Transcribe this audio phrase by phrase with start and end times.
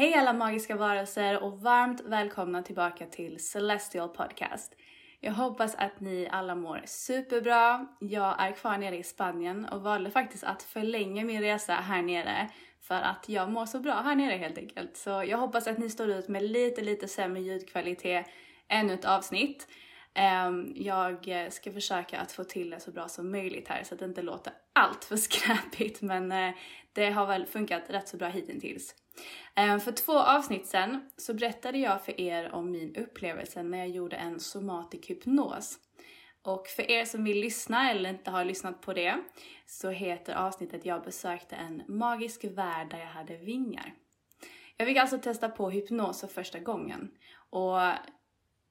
[0.00, 4.76] Hej alla magiska varelser och varmt välkomna tillbaka till Celestial Podcast.
[5.20, 7.86] Jag hoppas att ni alla mår superbra.
[7.98, 12.48] Jag är kvar nere i Spanien och valde faktiskt att förlänga min resa här nere
[12.82, 14.96] för att jag mår så bra här nere helt enkelt.
[14.96, 18.26] Så jag hoppas att ni står ut med lite, lite sämre ljudkvalitet
[18.68, 19.68] ännu ett avsnitt.
[20.14, 23.98] Ehm, jag ska försöka att få till det så bra som möjligt här så att
[23.98, 26.54] det inte låter allt för skräpigt men eh,
[26.92, 28.94] det har väl funkat rätt så bra hittills.
[29.54, 33.88] Eh, för två avsnitt sen så berättade jag för er om min upplevelse när jag
[33.88, 35.78] gjorde en somatik hypnos.
[36.42, 39.14] Och för er som vill lyssna eller inte har lyssnat på det
[39.66, 43.94] så heter avsnittet Jag besökte en magisk värld där jag hade vingar.
[44.76, 47.10] Jag fick alltså testa på hypnos för första gången
[47.50, 47.78] och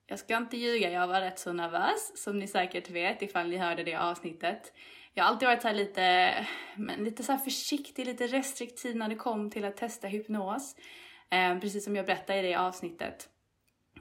[0.08, 3.58] jag ska inte ljuga, jag var rätt så nervös som ni säkert vet ifall ni
[3.58, 4.74] hörde det avsnittet.
[5.14, 6.34] Jag har alltid varit så här lite,
[6.76, 10.76] men lite så här försiktig, lite restriktiv när det kom till att testa hypnos.
[11.32, 13.30] Eh, precis som jag berättade i det avsnittet.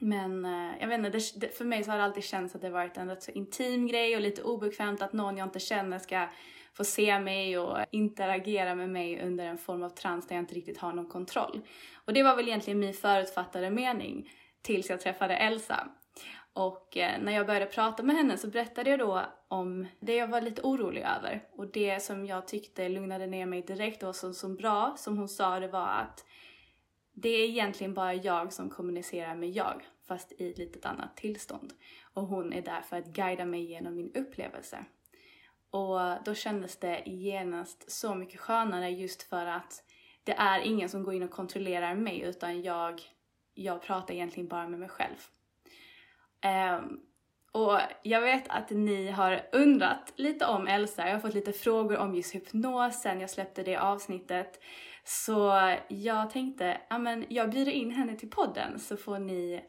[0.00, 2.70] Men eh, jag vet inte, det, för mig så har det alltid känts att det
[2.70, 6.28] varit en rätt så intim grej och lite obekvämt att någon jag inte känner ska
[6.76, 10.54] få se mig och interagera med mig under en form av trans där jag inte
[10.54, 11.60] riktigt har någon kontroll.
[12.04, 14.30] Och det var väl egentligen min förutfattade mening
[14.62, 15.88] tills jag träffade Elsa.
[16.52, 20.28] Och eh, när jag började prata med henne så berättade jag då om det jag
[20.28, 21.44] var lite orolig över.
[21.52, 25.28] Och det som jag tyckte lugnade ner mig direkt och som så bra, som hon
[25.28, 26.24] sa, det var att
[27.12, 31.72] det är egentligen bara jag som kommunicerar med jag, fast i ett litet annat tillstånd.
[32.14, 34.84] Och hon är där för att guida mig genom min upplevelse.
[35.70, 39.84] Och då kändes det genast så mycket skönare just för att
[40.24, 43.00] det är ingen som går in och kontrollerar mig utan jag,
[43.54, 45.16] jag pratar egentligen bara med mig själv.
[46.44, 47.00] Um,
[47.52, 51.06] och jag vet att ni har undrat lite om Elsa.
[51.06, 54.60] Jag har fått lite frågor om just hypnos sen jag släppte det avsnittet.
[55.04, 59.60] Så jag tänkte, ja men jag bjuder in henne till podden så får ni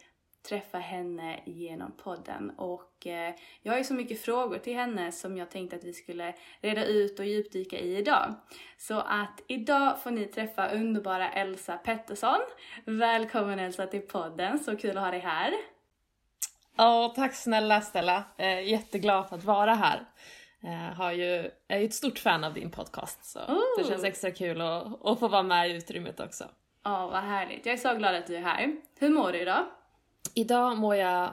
[0.49, 2.49] träffa henne genom podden.
[2.49, 5.93] Och eh, jag har ju så mycket frågor till henne som jag tänkte att vi
[5.93, 8.35] skulle reda ut och djupdyka i idag.
[8.77, 12.39] Så att idag får ni träffa underbara Elsa Pettersson.
[12.85, 15.53] Välkommen Elsa till podden, så kul att ha dig här.
[16.79, 18.23] Ja, tack snälla Stella.
[18.63, 20.05] Jätteglad för att vara här.
[20.63, 23.61] Eh, har ju, är ju ett stort fan av din podcast så Oh.
[23.77, 26.43] det känns extra kul att, att få vara med i utrymmet också.
[26.83, 27.65] Ja, vad härligt.
[27.65, 28.75] Jag är så glad att du är här.
[28.99, 29.65] Hur mår du idag?
[30.33, 31.29] Idag mår jag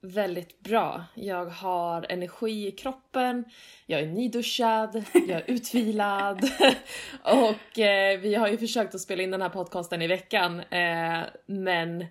[0.00, 1.04] väldigt bra.
[1.14, 3.44] Jag har energi i kroppen,
[3.86, 6.44] jag är nyduschad, jag är utvilad
[7.22, 11.20] och eh, vi har ju försökt att spela in den här podcasten i veckan eh,
[11.46, 12.06] men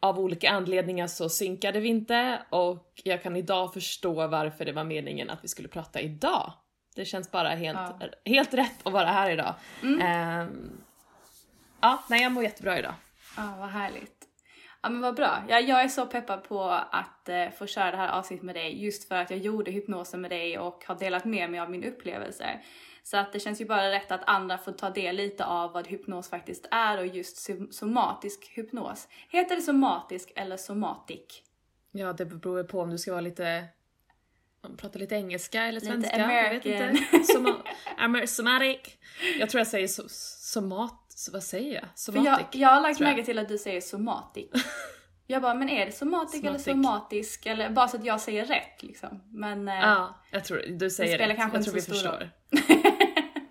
[0.00, 4.84] av olika anledningar så synkade vi inte och jag kan idag förstå varför det var
[4.84, 6.52] meningen att vi skulle prata idag.
[6.96, 8.08] Det känns bara helt, Ja.
[8.24, 9.54] helt rätt att vara här idag.
[9.82, 10.00] Mm.
[10.00, 10.70] Ehm,
[11.80, 12.94] ja, nej jag mår jättebra idag.
[13.36, 14.16] Ja, vad härligt.
[14.82, 15.44] Ja men vad bra.
[15.48, 18.84] Ja, jag är så peppad på att eh, få köra det här avsnittet med dig
[18.84, 21.84] just för att jag gjorde hypnosen med dig och har delat med mig av min
[21.84, 22.60] upplevelse.
[23.10, 25.86] Så att det känns ju bara rätt att andra får ta del lite av vad
[25.88, 29.08] hypnos faktiskt är och just som- somatisk hypnos.
[29.28, 31.42] Heter det somatisk eller somatic?
[31.92, 33.64] Ja, det beror på om du ska vara lite
[34.78, 36.96] Prata lite engelska eller Lite svenska, jag vet American.
[36.96, 37.24] inte.
[37.32, 37.56] Soma,
[37.98, 38.78] amer, somatic.
[39.38, 41.28] Jag tror jag säger so, somat...
[41.32, 41.82] Vad säger jag?
[41.82, 42.46] För Somatic.
[42.52, 44.46] jag, jag har lagt märke till att du säger somatic.
[45.26, 46.64] Jag bara, men är det somatic, eller Somatic.
[46.64, 47.46] somatisk?
[47.46, 49.22] Eller bara så att jag säger rätt liksom.
[49.32, 51.36] Men eh, Ja, jag tror du säger spelar rätt.
[51.36, 52.30] kanske jag tror vi förstår.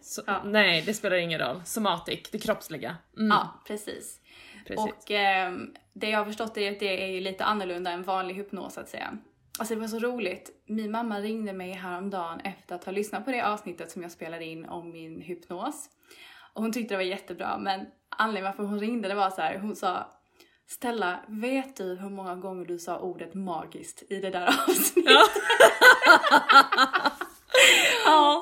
[0.09, 0.41] Så, Ja.
[0.45, 1.61] Nej, det spelar ingen roll.
[1.65, 2.97] Somatic, det kroppsliga.
[3.17, 4.19] Mm, ja, precis.
[4.67, 4.85] precis.
[4.85, 8.73] Och ehm, det jag har förstått är att det är lite annorlunda än vanlig hypnos
[8.73, 9.17] så att säga.
[9.59, 10.49] Alltså det var så roligt.
[10.65, 14.45] Min mamma ringde mig häromdagen efter att ha lyssnat på det avsnittet som jag spelade
[14.45, 15.89] in om min hypnos.
[16.53, 19.57] Och hon tyckte det var jättebra men anledningen varför hon ringde det var så här,
[19.57, 20.07] hon sa
[20.67, 25.13] Stella, vet du hur många gånger du sa ordet magiskt i det där avsnittet?
[25.13, 25.25] Ja.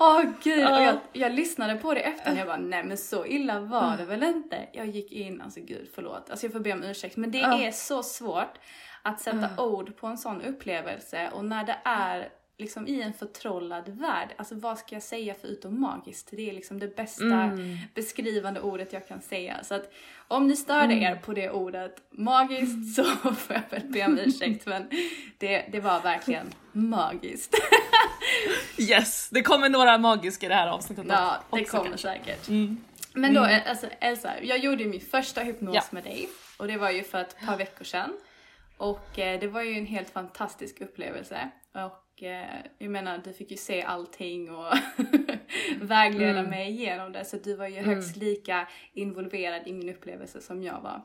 [0.02, 0.66] Åh gud!
[0.66, 0.82] Och Ja.
[0.84, 4.06] jag, jag lyssnade på det efter och jag bara nej men så illa var det
[4.06, 4.58] väl inte?
[4.74, 7.60] Jag gick in, alltså gud förlåt, alltså jag får be om ursäkt men det Ja.
[7.60, 8.54] är så svårt
[9.02, 12.30] att sätta ord på en sån upplevelse och när det är
[12.60, 16.30] liksom i en förtrollad värld, alltså vad ska jag säga förutom magiskt?
[16.32, 17.78] Det är liksom det bästa Mm.
[17.96, 19.64] beskrivande ordet jag kan säga.
[19.64, 19.94] Så att
[20.28, 21.04] om ni störde Mm.
[21.04, 23.04] er på det ordet magiskt så
[23.34, 24.90] får jag väl be om ursäkt men
[25.38, 27.54] det, det var verkligen magiskt.
[28.78, 32.08] Yes, det kommer några magiska i det här avsnittet Ja, det också kommer kanske.
[32.08, 32.48] säkert.
[32.48, 32.78] Mm.
[33.14, 35.82] Men då, alltså Elsa, jag gjorde ju min första hypnos Ja.
[35.92, 38.14] med dig och det var ju för ett par veckor sedan.
[38.78, 41.50] Och eh, det var ju en helt fantastisk upplevelse.
[41.74, 42.46] Och eh,
[42.78, 44.74] jag menar, du fick ju se allting och
[45.82, 46.50] vägleda Mm.
[46.50, 47.26] mig igenom det.
[47.26, 51.02] Så du var ju högst lika involverad i min upplevelse som jag var.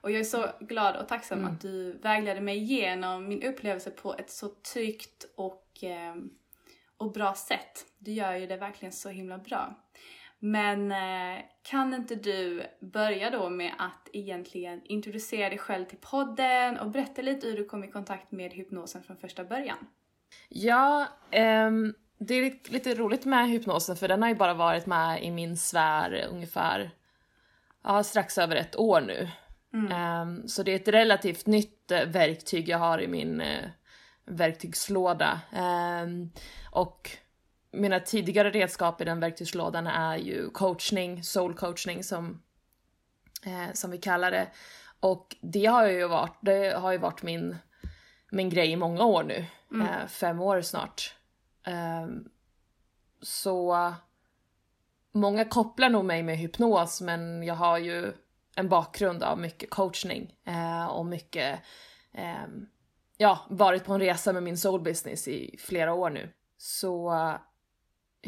[0.00, 1.52] Och jag är så glad och tacksam Mm.
[1.52, 6.14] att du vägledde mig igenom min upplevelse på ett så tryggt och, eh,
[6.96, 7.84] och bra sätt.
[7.98, 9.74] Du gör ju det verkligen så himla bra.
[10.38, 16.78] Men eh, kan inte du börja då med att egentligen introducera dig själv till podden
[16.78, 19.78] och berätta lite hur du kom i kontakt med hypnosen från första början?
[20.48, 25.24] Ja, ehm, det är lite, roligt med hypnosen för den har ju bara varit med
[25.24, 26.90] i min sfär ungefär
[27.84, 29.28] ja, strax över ett år nu.
[29.92, 33.64] Ehm, så det är ett relativt nytt eh, verktyg jag har i min eh,
[34.26, 35.40] verktygslåda.
[35.52, 36.30] Ehm,
[36.70, 37.10] och
[37.70, 42.42] mina tidigare redskap i den verktygslådan är ju coachning, soul coachning som,
[43.46, 44.48] eh, som vi kallar det.
[45.00, 47.56] Och det har ju varit, det har ju varit min,
[48.30, 49.44] min grej i många år nu.
[49.82, 51.14] Eh, fem år snart.
[51.64, 52.28] Ehm,
[53.22, 53.92] så
[55.12, 58.12] många kopplar nog mig med hypnos men jag har ju
[58.56, 61.60] en bakgrund av mycket coachning eh, och mycket,
[62.12, 62.66] ehm,
[63.16, 66.28] ja, varit på en resa med min soul business i flera år nu.
[66.58, 67.34] Så eh,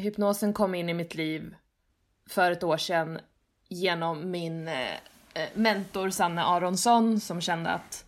[0.03, 1.55] hypnosen kom in i mitt liv
[2.31, 3.19] för ett år sedan
[3.69, 4.93] genom min eh,
[5.35, 8.05] eh, mentor Sanne Aronsson som kände att,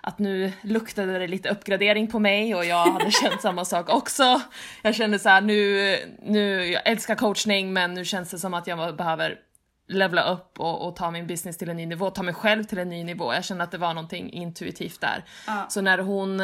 [0.00, 4.40] att nu luktade det lite uppgradering på mig och jag hade känt samma sak också.
[4.82, 8.66] Jag kände så här nu, nu, jag älskar coachning men nu känns det som att
[8.66, 9.40] jag behöver
[9.88, 12.78] levla upp och, och ta min business till en ny nivå, ta mig själv till
[12.78, 13.34] en ny nivå.
[13.34, 15.24] Jag kände att det var någonting intuitivt där.
[15.46, 15.66] Ja.
[15.68, 16.40] Så när hon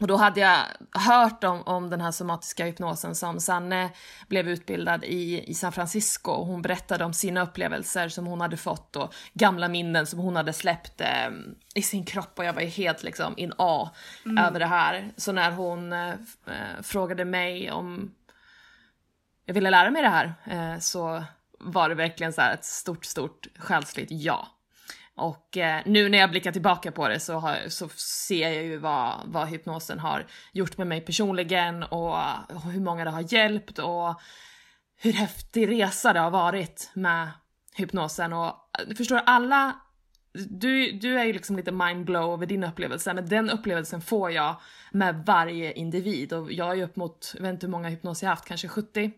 [0.00, 0.58] och då hade jag
[0.92, 3.90] hört om, om den här somatiska hypnosen som Sanne
[4.28, 6.30] blev utbildad i, i San Francisco.
[6.30, 10.36] Och Hon berättade om sina upplevelser som hon hade fått och gamla minnen som hon
[10.36, 11.30] hade släppt eh,
[11.74, 13.90] i sin kropp och jag var ju helt liksom in A
[14.38, 15.12] över det här.
[15.16, 16.08] Så när hon eh,
[16.46, 18.14] eh, frågade mig om
[19.44, 21.24] jag ville lära mig det här eh, så
[21.58, 24.48] var det verkligen så här ett stort, stort själsligt ja.
[25.14, 28.76] Och eh, nu när jag blickar tillbaka på det så, har, så ser jag ju
[28.76, 32.14] vad, vad hypnosen har gjort med mig personligen och,
[32.48, 34.20] och hur många det har hjälpt och
[34.96, 37.30] hur häftig resa det har varit med
[37.74, 38.32] hypnosen.
[38.32, 39.80] Och eh, förstår alla
[40.32, 44.56] du, du är ju liksom lite mindblow över din upplevelse, men den upplevelsen får jag
[44.92, 48.26] med varje individ och jag är ju upp mot, jag vet inte hur många hypnoser
[48.26, 49.12] jag haft, kanske 70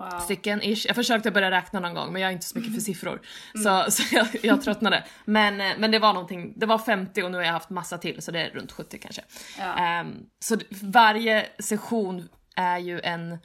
[0.00, 0.18] Wow.
[0.18, 0.86] stycken ish.
[0.86, 3.20] Jag försökte börja räkna någon gång men jag är inte så mycket för siffror.
[3.64, 5.04] Så, så jag, jag tröttnade.
[5.24, 7.98] Men, eh, men det var någonting, det var 50 och nu har jag haft massa
[7.98, 9.22] till så det är runt 70 kanske.
[9.58, 9.76] Ja.
[9.76, 13.38] Ehm, så varje session är ju en,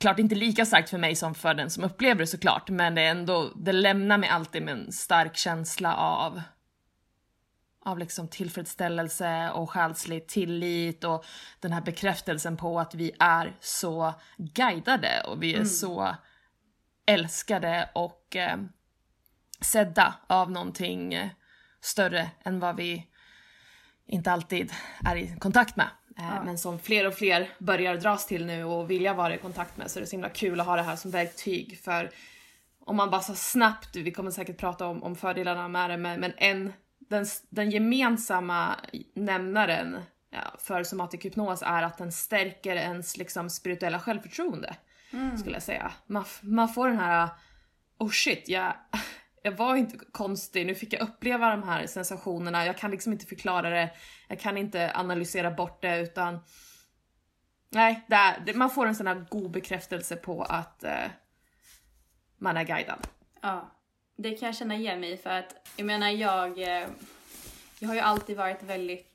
[0.00, 3.02] klart inte lika starkt för mig som för den som upplever det såklart men det
[3.02, 6.42] är ändå, det lämnar mig alltid med en stark känsla av
[7.84, 11.24] av liksom tillfredsställelse och själslig tillit och
[11.60, 15.68] den här bekräftelsen på att vi är så guidade och vi är mm.
[15.68, 16.16] så
[17.06, 18.58] älskade och eh,
[19.60, 21.28] sedda av någonting eh,
[21.80, 23.06] större än vad vi
[24.06, 24.72] inte alltid
[25.04, 25.88] är i kontakt med.
[26.18, 26.42] Eh, ja.
[26.44, 29.90] Men som fler och fler börjar dras till nu och vilja vara i kontakt med
[29.90, 32.10] så är det så himla kul att ha det här som verktyg för
[32.86, 36.20] om man bara så snabbt, vi kommer säkert prata om, om fördelarna med det, men,
[36.20, 36.72] men en,
[37.08, 38.76] den, den gemensamma
[39.14, 40.02] nämnaren
[40.58, 44.76] för somatic hypnos är att den stärker ens liksom, spirituella självförtroende.
[45.12, 45.38] Mm.
[45.38, 45.92] Skulle jag säga.
[46.06, 47.28] Man, man får den här,
[47.98, 48.74] oh shit, jag,
[49.42, 53.26] jag var inte konstig, nu fick jag uppleva de här sensationerna, jag kan liksom inte
[53.26, 53.90] förklara det,
[54.28, 56.40] jag kan inte analysera bort det utan
[57.74, 61.10] Nej, det är, man får en sån här god bekräftelse på att eh,
[62.38, 63.06] man är guidad.
[63.40, 63.70] Ja,
[64.16, 66.88] det kan jag känna igen mig i för att jag menar jag, eh,
[67.78, 69.12] jag har ju alltid varit väldigt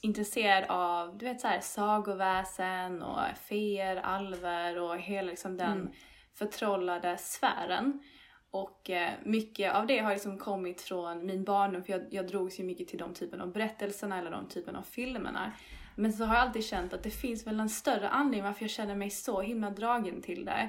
[0.00, 5.92] intresserad av, du vet så här, sagoväsen och feer, alver och hela liksom den mm.
[6.34, 8.02] förtrollade sfären.
[8.50, 12.60] Och eh, mycket av det har liksom kommit från min barndom för jag, jag drogs
[12.60, 15.52] ju mycket till de typen av berättelserna eller de typen av filmerna.
[15.94, 18.70] Men så har jag alltid känt att det finns väl en större anledning varför jag
[18.70, 20.68] känner mig så himla dragen till det.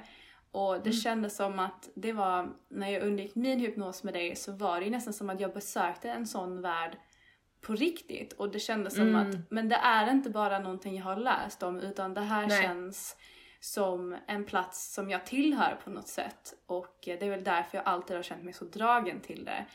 [0.52, 0.94] Och det mm.
[0.94, 4.90] kändes som att det var, när jag undgick min hypnos med dig så var det
[4.90, 6.98] nästan som att jag besökte en sån värld
[7.62, 8.34] på riktigt.
[8.34, 9.30] Och det kändes som mm.
[9.30, 12.64] att, men det är inte bara någonting jag har läst om utan det här Nej.
[12.64, 13.18] känns
[13.60, 16.54] som en plats som jag tillhör på något sätt.
[16.66, 19.66] Och det är väl därför jag alltid har känt mig så dragen till det.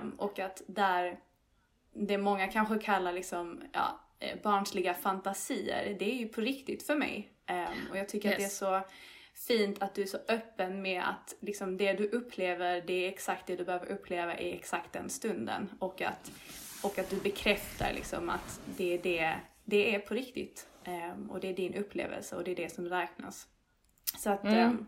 [0.00, 1.18] Um, och att där
[1.92, 6.94] det många kanske kallar liksom, ja, eh, barnsliga fantasier, det är ju på riktigt för
[6.94, 7.32] mig.
[7.50, 8.34] Um, och jag tycker yes.
[8.34, 8.86] att det är så
[9.46, 13.46] fint att du är så öppen med att liksom det du upplever, det är exakt
[13.46, 15.70] det du behöver uppleva i exakt den stunden.
[15.78, 16.32] Och att,
[16.82, 20.66] och att du bekräftar liksom att det är, det, det är på riktigt.
[20.86, 23.46] Um, och det är din upplevelse och det är det som räknas.
[24.18, 24.70] Så att, mm.
[24.70, 24.86] um,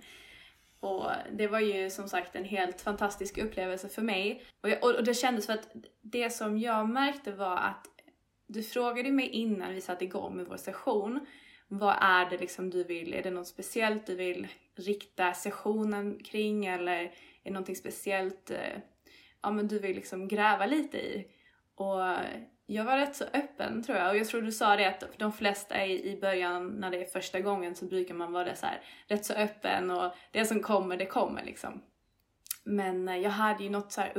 [0.80, 4.44] och det var ju som sagt en helt fantastisk upplevelse för mig.
[4.60, 5.68] Och, jag, och, det kändes för att
[6.00, 7.86] det som jag märkte var att
[8.46, 11.26] du frågade mig innan vi satte igång med vår session
[11.78, 13.14] vad är det liksom du vill?
[13.14, 17.12] Är det något speciellt du vill rikta sessionen kring eller är
[17.42, 18.78] det någonting speciellt eh,
[19.42, 21.26] ja, men du vill liksom gräva lite i?
[21.74, 22.00] Och
[22.66, 25.32] jag var rätt så öppen tror jag och jag tror du sa det att de
[25.32, 28.80] flesta i, i början när det är första gången så brukar man vara så här,
[29.06, 31.82] rätt så öppen och det som kommer det kommer liksom.
[32.64, 34.12] Men eh, jag hade ju något så här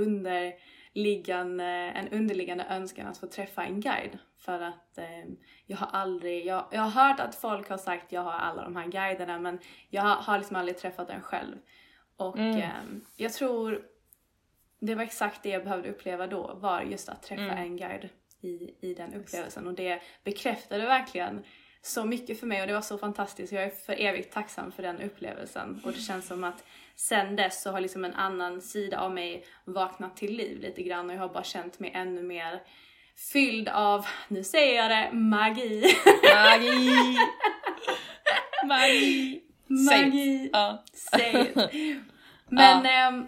[0.95, 5.25] underliggande, en underliggande önskan att få träffa en guide för att eh,
[5.65, 8.75] jag har aldrig, jag, jag har hört att folk har sagt jag har alla de
[8.75, 9.59] här guiderna men
[9.89, 11.55] jag har, har liksom aldrig träffat en själv.
[12.17, 12.57] Och mm.
[12.57, 12.71] eh,
[13.15, 13.85] jag tror
[14.79, 17.57] det var exakt det jag behövde uppleva då, var just att träffa mm.
[17.57, 18.09] en guide
[18.41, 19.67] i, i den upplevelsen.
[19.67, 21.43] Och det bekräftade verkligen
[21.85, 23.53] så mycket för mig och det var så fantastiskt.
[23.53, 25.81] Jag är för evigt tacksam för den upplevelsen.
[25.83, 26.63] Och det känns som att
[26.95, 31.09] sen dess så har liksom en annan sida av mig vaknat till liv lite grann
[31.09, 32.61] och jag har bara känt mig ännu mer
[33.31, 35.95] fylld av, nu säger jag det, magi.
[36.33, 37.17] Magi!
[38.67, 39.43] magi!
[39.67, 40.51] Magi!
[40.93, 41.55] Säg it.
[42.49, 43.07] Men ja.
[43.07, 43.27] ähm,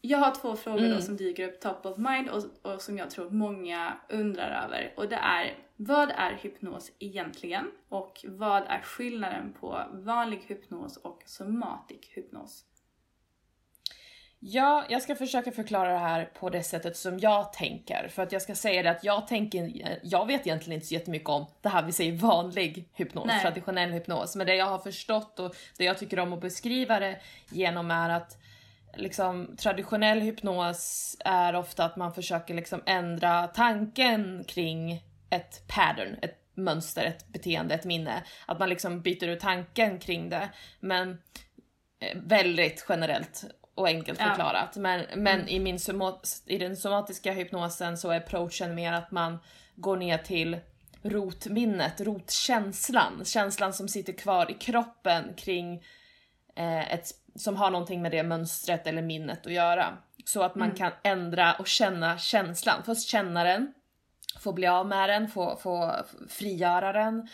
[0.00, 0.94] jag har två frågor mm.
[0.94, 4.92] då som dyker upp top of mind och, och som jag tror många undrar över.
[4.96, 7.70] Och det är, vad är hypnos egentligen?
[7.88, 12.64] Och vad är skillnaden på vanlig hypnos och somatic hypnos?
[14.46, 18.08] Ja, jag ska försöka förklara det här på det sättet som jag tänker.
[18.08, 21.28] För att jag ska säga det att jag tänker, jag vet egentligen inte så jättemycket
[21.28, 23.42] om det här vi säger vanlig hypnos, Nej.
[23.42, 24.36] traditionell hypnos.
[24.36, 28.10] Men det jag har förstått och det jag tycker om att beskriva det genom är
[28.10, 28.38] att
[28.96, 36.40] liksom, traditionell hypnos är ofta att man försöker liksom ändra tanken kring ett pattern, ett
[36.54, 38.24] mönster, ett beteende, ett minne.
[38.46, 40.48] Att man liksom byter ut tanken kring det.
[40.80, 41.10] Men
[42.00, 44.72] eh, väldigt generellt och enkelt förklarat.
[44.74, 44.80] Ja.
[44.80, 45.48] Men, men mm.
[45.48, 45.78] i, min
[46.46, 49.38] i den somatiska hypnosen så är approachen mer att man
[49.74, 50.58] går ner till
[51.02, 55.82] rotminnet, rotkänslan, känslan som sitter kvar i kroppen kring
[56.56, 59.96] eh, ett som har någonting med det mönstret eller minnet att göra.
[60.24, 60.76] Så att man mm.
[60.76, 62.82] kan ändra och känna känslan.
[62.84, 63.74] Först känna den,
[64.40, 65.94] få bli av med den, få, få
[66.28, 67.28] frigöra den.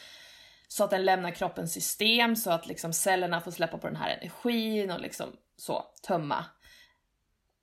[0.69, 4.17] Så att den lämnar kroppens system, så att liksom cellerna får släppa på den här
[4.17, 6.45] energin och liksom så, tömma.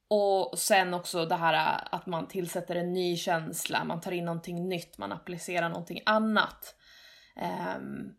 [0.08, 4.70] Och sen också det här att man tillsätter en ny känsla, man tar in någonting
[4.70, 6.76] nytt, man applicerar någonting annat.
[7.78, 8.16] Um,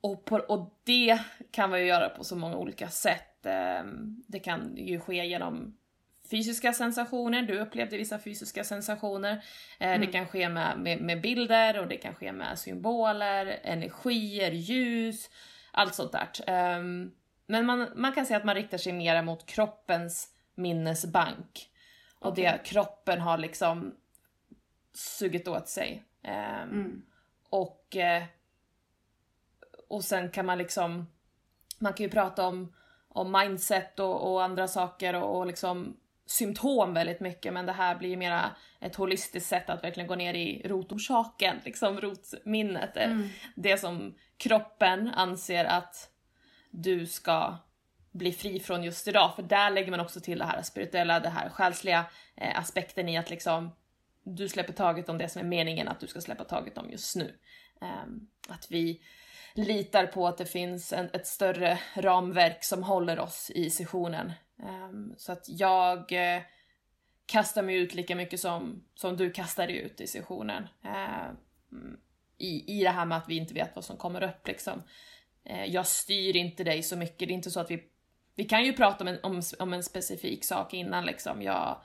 [0.00, 1.18] och, på, och det
[1.50, 3.46] kan man ju göra på så många olika sätt.
[3.82, 5.76] Um, det kan ju ske genom
[6.32, 9.44] fysiska sensationer, du upplevde vissa fysiska sensationer.
[9.78, 10.00] Eh, mm.
[10.00, 15.30] Det kan ske med, med, med, bilder och det kan ske med symboler, energier, ljus,
[15.72, 16.28] allt sånt där.
[16.78, 17.12] Um,
[17.46, 21.68] men man, man kan säga att man riktar sig mer mot kroppens minnesbank.
[22.18, 22.44] Och okay.
[22.44, 23.94] det kroppen har liksom
[24.94, 26.04] sugit åt sig.
[26.24, 26.30] Um,
[26.70, 27.02] mm.
[27.50, 28.22] Och eh,
[29.92, 31.06] och sen kan man liksom,
[31.78, 32.74] man kan ju prata om,
[33.08, 35.96] om mindset och, och andra saker och, och liksom
[36.32, 40.34] symptom väldigt mycket men det här blir mera ett holistiskt sätt att verkligen gå ner
[40.34, 42.96] i rotorsaken, liksom rotminnet.
[42.96, 43.28] Mm.
[43.54, 46.10] Det som kroppen anser att
[46.70, 47.56] du ska
[48.12, 49.36] bli fri från just idag.
[49.36, 52.04] För där lägger man också till det här spirituella, det här själsliga
[52.36, 53.70] eh, aspekten i att liksom
[54.24, 57.16] du släpper taget om det som är meningen att du ska släppa taget om just
[57.16, 57.34] nu.
[57.80, 59.00] Um, att vi
[59.54, 64.32] litar på att det finns en, ett större ramverk som håller oss i sessionen.
[64.56, 66.42] Um, så att jag uh,
[67.26, 70.68] kastar mig ut lika mycket som, som du kastar dig ut i sessionen.
[70.84, 71.32] Uh,
[72.38, 74.82] i, I det här med att vi inte vet vad som kommer upp liksom.
[75.50, 77.88] Uh, jag styr inte dig så mycket, det är inte så att vi
[78.34, 81.42] vi kan ju prata om en, om, om en specifik sak innan liksom.
[81.42, 81.76] Jag,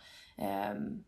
[0.72, 1.04] um,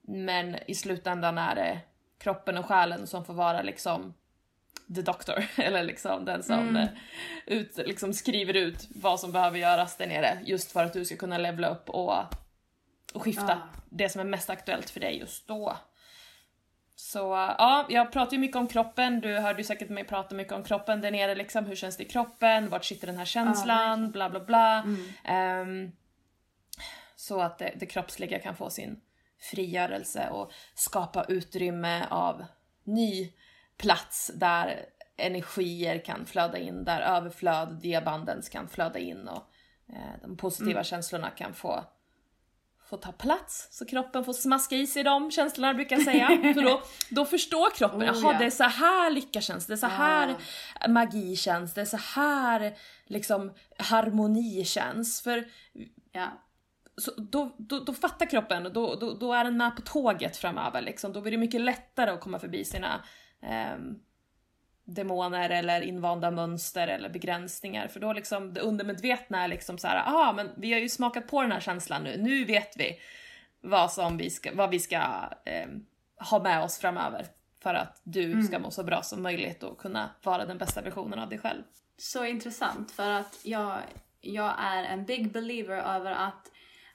[0.00, 1.80] men i slutändan är det
[2.18, 4.14] kroppen och själen som får vara liksom
[4.94, 6.76] the doctor, eller liksom den som mm.
[6.76, 6.88] Eh,
[7.46, 11.16] ut, liksom skriver ut vad som behöver göras där nere just för att du ska
[11.16, 12.14] kunna levla upp och,
[13.14, 13.78] och skifta ah.
[13.90, 15.76] det som är mest aktuellt för dig just då.
[16.96, 17.18] Så
[17.58, 20.64] ja, jag pratar ju mycket om kroppen, du hörde ju säkert mig prata mycket om
[20.64, 24.08] kroppen där nere liksom, hur känns det i kroppen, vart sitter den här känslan, ah,
[24.08, 24.84] bla bla bla.
[25.26, 25.86] Mm.
[25.86, 25.92] Um,
[27.16, 29.00] så att det, det kroppsliga kan få sin
[29.50, 32.44] frigörelse och skapa utrymme av
[32.84, 33.32] ny
[33.80, 39.50] plats där energier kan flöda in, där överflöd, diabandens kan flöda in och
[39.88, 40.84] eh, de positiva mm.
[40.84, 41.84] känslorna kan få,
[42.84, 43.68] få ta plats.
[43.70, 46.28] Så kroppen får smaska i sig de känslorna brukar jag säga.
[46.54, 48.38] För då, då förstår kroppen, oh, jaha ja.
[48.38, 50.36] det är så här lycka känns, det är så här
[50.80, 50.88] ah.
[50.88, 52.74] magi känns, det är så här
[53.06, 55.22] liksom harmoni känns.
[55.22, 55.44] För
[56.12, 56.28] ja.
[56.96, 60.82] Så då, då, då fattar kroppen, då, då, då är den med på tåget framöver.
[60.82, 61.12] Liksom.
[61.12, 63.04] Då blir det mycket lättare att komma förbi sina
[63.42, 63.76] eh,
[64.84, 67.88] demoner eller invanda mönster eller begränsningar.
[67.88, 71.26] För då liksom det undermedvetna är liksom så här, ah men vi har ju smakat
[71.26, 72.98] på den här känslan nu, nu vet vi
[73.60, 74.96] vad, som vi ska, vad vi ska
[75.44, 75.68] eh,
[76.30, 77.26] ha med oss framöver
[77.62, 78.42] för att du mm.
[78.42, 81.62] ska må så bra som möjligt och kunna vara den bästa versionen av dig själv.
[81.96, 83.78] Så intressant för att jag,
[84.20, 86.50] jag är en big believer över att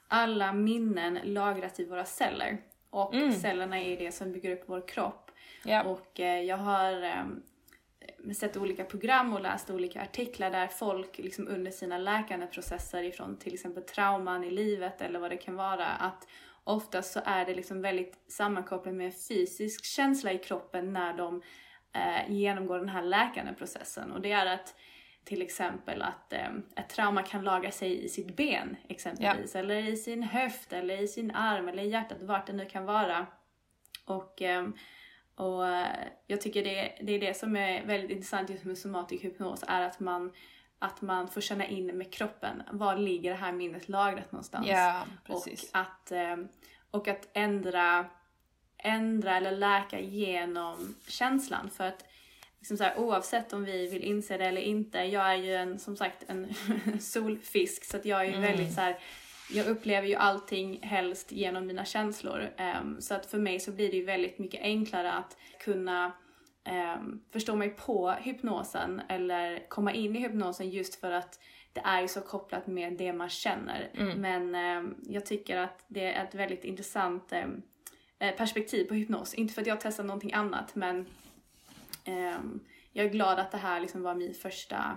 [0.08, 2.58] alla minnen lagras i våra celler
[2.90, 3.32] och mm.
[3.32, 5.25] cellerna är det som bygger upp vår kropp
[5.66, 5.82] Ja.
[5.82, 11.48] Och eh, jag har eh, sett olika program och läst olika artiklar där folk liksom
[11.48, 16.28] under sina läkandeprocesser ifrån till exempel trauman i livet eller vad det kan vara, att
[16.64, 21.42] oftast så är det liksom väldigt sammankopplat med en fysisk känsla i kroppen när de
[21.92, 24.12] eh, genomgår den här läkandeprocessen.
[24.12, 24.74] Och det är att
[25.24, 29.60] till exempel att eh, ett trauma kan laga sig i sitt ben exempelvis, ja.
[29.60, 32.84] eller i sin höft, eller i sin arm, eller i hjärtat, vart det nu kan
[32.84, 33.26] vara.
[34.04, 34.68] Och eh,
[35.36, 39.24] och eh, jag tycker det, det är det som är väldigt intressant just med somatisk
[39.24, 40.32] hypnos, är att man
[40.78, 44.66] att man får känna in med kroppen, var ligger det här minnet lagrat någonstans?
[44.68, 45.02] Ja.
[45.28, 46.36] Och att, eh,
[46.90, 48.06] och att ändra,
[48.78, 51.70] ändra eller läka genom känslan.
[51.70, 52.04] För att
[52.58, 55.78] liksom så här, oavsett om vi vill inse det eller inte, jag är ju en,
[55.78, 56.54] som sagt en
[57.00, 58.42] solfisk så att jag är ju mm.
[58.42, 58.98] väldigt så här,
[59.50, 62.50] jag upplever ju allting helst genom mina känslor.
[62.80, 66.12] Um, så att för mig så blir det ju väldigt mycket enklare att kunna
[66.96, 71.40] um, förstå mig på hypnosen eller komma in i hypnosen just för att
[71.72, 73.90] det är ju så kopplat med det man känner.
[73.94, 74.20] Mm.
[74.20, 79.34] Men um, jag tycker att det är ett väldigt intressant eh, perspektiv på hypnos.
[79.34, 81.06] Inte för att jag har testat någonting annat men
[82.92, 84.96] jag är glad att det här liksom var min första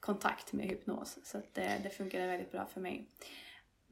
[0.00, 1.18] kontakt med hypnos.
[1.24, 3.06] Så att det, det funkade väldigt bra för mig.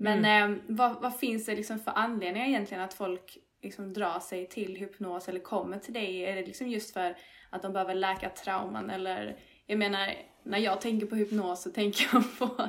[0.01, 0.53] Men mm.
[0.53, 4.77] eh, vad, vad, finns det liksom för anledningar egentligen att folk liksom drar sig till
[4.77, 6.25] hypnos eller kommer till dig?
[6.25, 7.17] Är det liksom just för
[7.51, 12.07] att de behöver läka trauman eller jag menar, när jag tänker på hypnos så tänker
[12.13, 12.69] jag på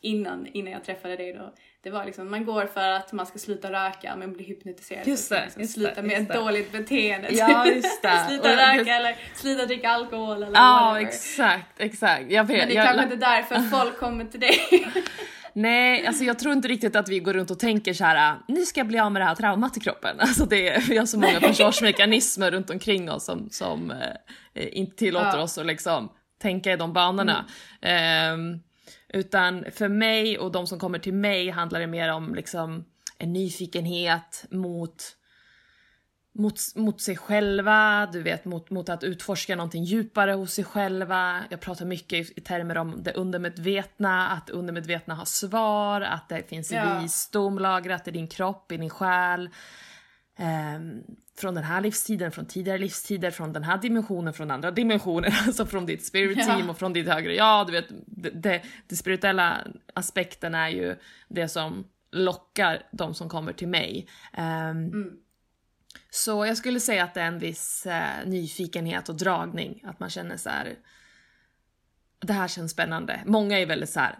[0.00, 1.54] innan, innan jag träffade dig då.
[1.82, 5.06] Det var liksom, man går för att man ska sluta röka men blir hypnotiserad.
[5.06, 7.28] Just det, liksom just sluta med just ett dåligt beteende.
[7.32, 8.24] Ja, just det.
[8.28, 8.90] sluta röka just...
[8.90, 11.08] eller sluta dricka alkohol eller Ja, whatever.
[11.08, 12.30] exakt, exakt.
[12.30, 12.86] Jag vet, men det är jag...
[12.86, 14.58] kanske inte därför folk kommer till dig.
[15.58, 18.66] Nej, alltså jag tror inte riktigt att vi går runt och tänker så här: nu
[18.66, 20.16] ska jag bli av med det här traumat i kroppen.
[20.20, 25.38] Alltså det, vi har så många försvarsmekanismer runt omkring oss som, som eh, inte tillåter
[25.38, 25.42] ja.
[25.42, 27.44] oss att liksom tänka i de banorna.
[27.80, 28.40] Mm.
[28.40, 28.60] Um,
[29.08, 32.84] Utan för mig och de som kommer till mig handlar det mer om liksom
[33.18, 35.16] en nyfikenhet mot
[36.38, 41.44] mot, mot sig själva, du vet mot, mot att utforska någonting djupare hos sig själva.
[41.50, 46.28] Jag pratar mycket i, i termer om det undermedvetna, att det undermedvetna har svar, att
[46.28, 47.00] det finns ja.
[47.00, 49.50] visdom lagrat i din kropp, i din själ.
[50.38, 51.02] Um,
[51.38, 55.66] från den här livstiden, från tidigare livstider, från den här dimensionen, från andra dimensioner, alltså
[55.66, 56.70] från ditt spirit team ja.
[56.70, 59.58] och från ditt högre ja, du vet, det, det, det spirituella
[59.94, 60.96] aspekten är ju
[61.28, 64.08] det som lockar de som kommer till mig.
[64.36, 65.12] Um, mm.
[66.24, 70.10] Så jag skulle säga att det är en viss eh, nyfikenhet och dragning, att man
[70.10, 70.74] känner så här.
[72.20, 73.20] Det här känns spännande.
[73.26, 74.18] Många är väldigt så här.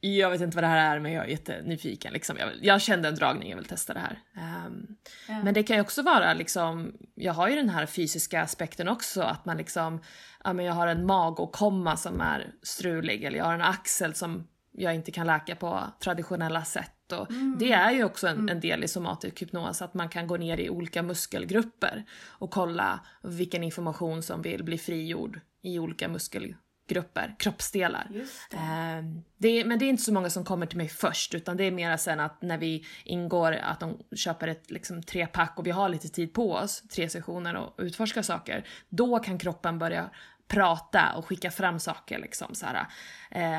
[0.00, 2.12] Jag vet inte vad det här är men jag är jättenyfiken.
[2.12, 2.36] Liksom.
[2.36, 4.20] Jag, jag kände en dragning, jag vill testa det här.
[4.66, 4.96] Um,
[5.28, 5.42] ja.
[5.42, 9.22] Men det kan ju också vara liksom, jag har ju den här fysiska aspekten också,
[9.22, 10.02] att man liksom,
[10.44, 14.48] ja men jag har en magåkomma som är strulig eller jag har en axel som
[14.72, 17.01] jag inte kan läka på traditionella sätt.
[17.12, 17.56] Och mm.
[17.58, 18.48] Det är ju också en, mm.
[18.48, 23.00] en, del i somatisk hypnos, att man kan gå ner i olika muskelgrupper och kolla
[23.22, 28.08] vilken information som vill bli frigjord i olika muskelgrupper, kroppsdelar.
[28.10, 28.56] Det.
[28.56, 29.04] Eh,
[29.36, 31.70] det men det är inte så många som kommer till mig först, utan det är
[31.70, 35.88] mera sen att när vi ingår, att de köper ett liksom, trepack och vi har
[35.88, 40.10] lite tid på oss, tre sessioner och utforska saker, då kan kroppen börja
[40.48, 42.86] prata och skicka fram saker liksom så här.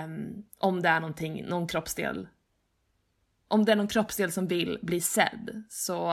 [0.06, 2.28] Um, om det är någonting, någon kroppsdel
[3.54, 6.12] om det är någon kroppsdel som vill bli sedd så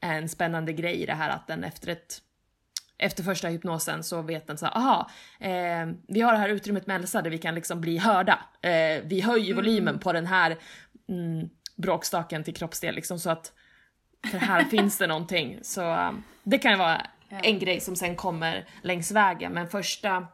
[0.00, 2.22] är en spännande grej i det här att den efter ett
[2.98, 6.86] efter första hypnosen så vet den så här, aha, eh, vi har det här utrymmet
[6.86, 8.38] med Elsa där vi kan liksom bli hörda.
[8.60, 9.56] Eh, vi höjer mm.
[9.56, 10.58] volymen på den här
[11.08, 13.52] mm, bråkstaken till kroppsdel liksom så att
[14.30, 15.58] för här finns det någonting.
[15.62, 19.52] Så um, det kan ju vara en grej som sen kommer längs vägen.
[19.52, 20.26] Men första,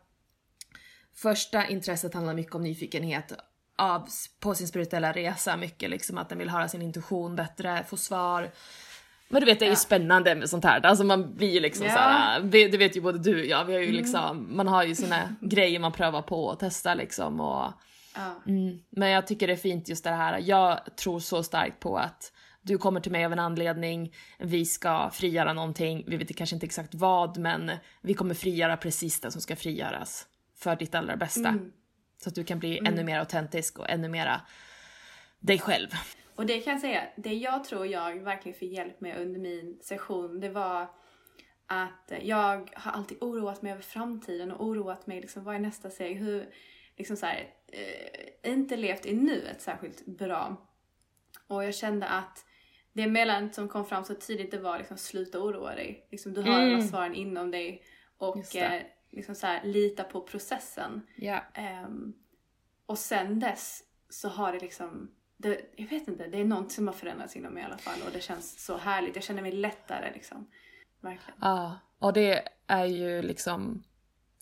[1.15, 3.33] första intresset handlar mycket om nyfikenhet
[3.83, 4.09] av,
[4.41, 5.57] på sin spirituella resa.
[5.57, 8.51] Mycket liksom att den vill höra sin intuition bättre, få svar.
[9.29, 9.77] Men du vet det är ju ja.
[9.77, 10.87] spännande med sånt här.
[10.87, 11.93] Alltså man blir ju liksom ja.
[11.93, 13.97] såhär, det vet ju både du och jag, vi har ju mm.
[13.97, 17.73] liksom, man har ju sina grejer man prövar på och testar liksom och
[18.15, 18.43] ja.
[18.47, 21.97] mm, Men jag tycker det är fint just det här, jag tror så starkt på
[21.97, 26.57] att du kommer till mig av en anledning, vi ska frigöra någonting, vi vet kanske
[26.57, 30.27] inte exakt vad, men vi kommer frigöra precis det som ska frigöras
[30.59, 31.49] för ditt allra bästa.
[31.49, 31.73] Mm.
[32.23, 32.93] Så att du kan bli mm.
[32.93, 34.41] ännu mer autentisk och ännu mera
[35.41, 35.89] dig själv.
[36.35, 39.79] Och det kan jag säga, det jag tror jag verkligen fick hjälp med under min
[39.83, 40.91] session, det var
[41.67, 45.91] att jag har alltid oroat mig över framtiden och oroat mig liksom, vad är nästa
[45.91, 46.17] steg?
[46.17, 46.49] Hur,
[46.97, 50.69] liksom så här, eh, inte levt i nuet särskilt bra.
[51.47, 52.45] Och jag kände att
[52.93, 56.09] det meddelandet som kom fram så tidigt det var liksom sluta oroa dig.
[56.11, 56.75] Liksom, du har mm.
[56.75, 57.83] alla svaren inom dig
[58.19, 58.83] och eh,
[59.13, 61.07] liksom så här, lita på processen.
[61.17, 61.85] Yeah.
[61.87, 62.15] Um,
[62.87, 66.87] och sen dess så har det liksom, det, jag vet inte, det är något som
[66.87, 69.15] har förändrats inom mig i alla fall och det känns så härligt.
[69.15, 70.47] Jag känner mig lättare liksom.
[71.01, 71.39] Verkligen.
[71.41, 73.83] Ja, och det är ju liksom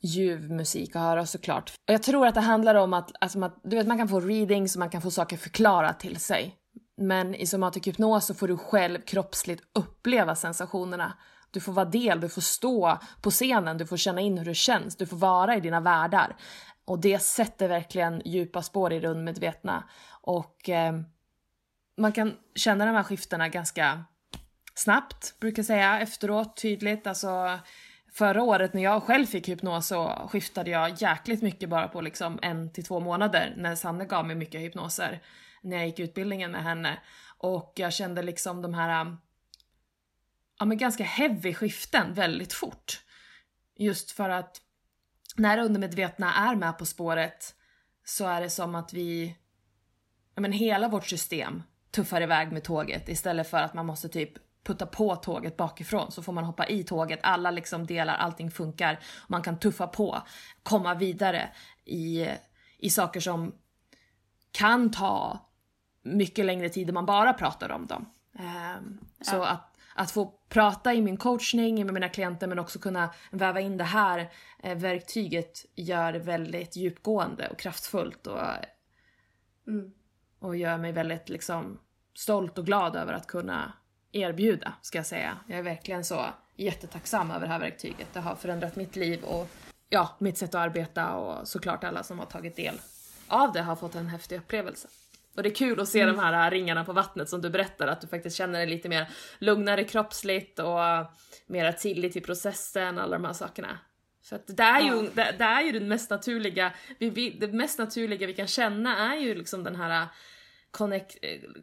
[0.01, 1.73] ljuv musik att höra såklart.
[1.87, 4.75] Jag tror att det handlar om att, alltså, att du vet, man kan få readings
[4.77, 6.57] och man kan få saker förklarat till sig.
[6.97, 11.19] Men i somatic hypnos så får du själv kroppsligt uppleva sensationerna.
[11.51, 14.55] Du får vara del, du får stå på scenen, du får känna in hur det
[14.55, 16.37] känns, du får vara i dina världar.
[16.85, 19.85] Och det sätter verkligen djupa spår i det undermedvetna.
[20.11, 21.01] Och eh,
[21.97, 24.05] man kan känna de här skiftena ganska
[24.75, 27.07] snabbt, brukar jag säga, efteråt, tydligt.
[27.07, 27.59] Alltså,
[28.13, 32.39] förra året när jag själv fick hypnos så skiftade jag jäkligt mycket bara på liksom
[32.43, 35.23] en till två månader när Sanne gav mig mycket hypnoser
[35.63, 36.99] när jag gick utbildningen med henne.
[37.39, 39.17] Och jag kände liksom de här
[40.61, 43.01] ja, men ganska heavy skiften väldigt fort.
[43.77, 44.61] Just för att
[45.37, 47.55] när undermedvetna är med på spåret
[48.05, 49.37] så är det som att vi,
[50.35, 54.33] ja men hela vårt system tuffar iväg med tåget istället för att man måste typ
[54.64, 58.99] putta på tåget bakifrån så får man hoppa i tåget, alla liksom delar, allting funkar,
[59.29, 60.23] man kan tuffa på,
[60.62, 61.51] komma vidare
[61.85, 62.29] i,
[62.79, 63.55] i saker som
[64.53, 65.38] kan ta
[66.03, 68.12] mycket längre tid än man bara pratar om dem.
[68.33, 69.25] Um, ja.
[69.25, 73.61] Så att, att få prata i min coachning med mina klienter men också kunna väva
[73.61, 74.31] in det här
[74.63, 78.41] eh, verktyget gör väldigt djupgående och kraftfullt och,
[79.67, 79.93] mm.
[80.39, 81.79] och gör mig väldigt liksom
[82.15, 83.73] stolt och glad över att kunna
[84.13, 85.37] erbjuda, ska jag säga.
[85.47, 88.09] Jag är verkligen så jättetacksam över det här verktyget.
[88.13, 89.49] Det har förändrat mitt liv och
[89.89, 92.81] ja, mitt sätt att arbeta och såklart alla som har tagit del
[93.29, 94.89] av det har fått en häftig upplevelse.
[95.37, 96.16] Och det är kul att se mm.
[96.16, 99.09] de här ringarna på vattnet som du berättar, att du faktiskt känner dig lite mer
[99.38, 100.79] lugnare kroppsligt och
[101.47, 103.79] mer tillit till processen, alla de här sakerna.
[104.23, 107.49] Så att det är ju, det, det är ju den mest naturliga, vi, vi, det
[107.49, 110.09] mest naturliga vi kan känna är ju liksom den här
[110.71, 111.16] connect,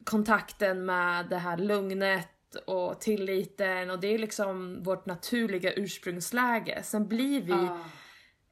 [0.03, 6.84] kontakten med det här lugnet och tilliten och det är liksom vårt naturliga ursprungsläge.
[6.84, 7.86] Sen blir vi uh.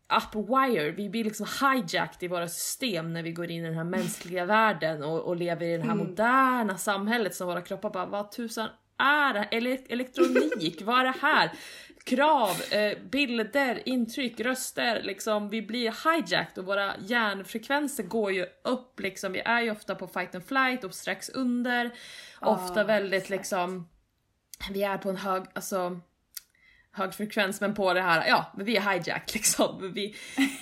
[0.09, 3.83] Upwire, vi blir liksom hijacked i våra system när vi går in i den här
[3.83, 6.07] mänskliga världen och, och lever i det här mm.
[6.07, 9.47] moderna samhället som våra kroppar bara vad tusan är det?
[9.51, 11.51] Ele elektronik, vad är det här?
[12.05, 18.99] krav, eh, bilder, intryck, röster, liksom vi blir hijacked och våra hjärnfrekvenser går ju upp
[18.99, 19.31] liksom.
[19.31, 21.85] Vi är ju ofta på fight and flight och strax under.
[22.41, 23.29] Oh, ofta väldigt exakt.
[23.29, 23.89] liksom,
[24.71, 25.99] vi är på en hög, alltså
[26.95, 29.91] hög frekvens men på det här, ja, vi är hijacked liksom.
[29.93, 30.15] Vi,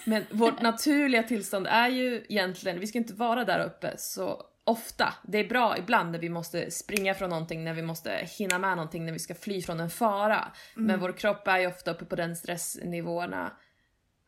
[0.06, 5.14] men vårt naturliga tillstånd är ju egentligen, vi ska inte vara där uppe så ofta.
[5.24, 8.78] Det är bra ibland när vi måste springa från någonting, när vi måste hinna med
[8.78, 10.52] någonting, när vi ska fly från en fara.
[10.76, 10.88] Mm.
[10.88, 13.52] Men vår kropp är ju ofta uppe på den stressnivåerna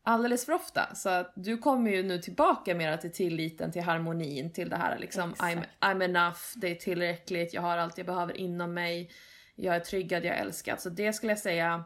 [0.06, 0.96] alldeles för ofta.
[0.96, 5.00] Så att du kommer ju nu tillbaka mer till tilliten, till harmonin, till det här
[5.00, 9.12] liksom I'm, I'm enough, det är tillräckligt, jag har allt jag behöver inom mig,
[9.56, 10.82] jag är tryggad, jag är älskad.
[10.82, 11.84] Så det skulle jag säga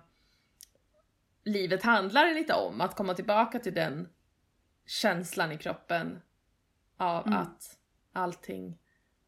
[1.43, 4.09] livet handlar lite om, att komma tillbaka till den
[4.85, 6.21] känslan i kroppen
[6.97, 7.39] av mm.
[7.39, 7.77] att
[8.13, 8.77] allting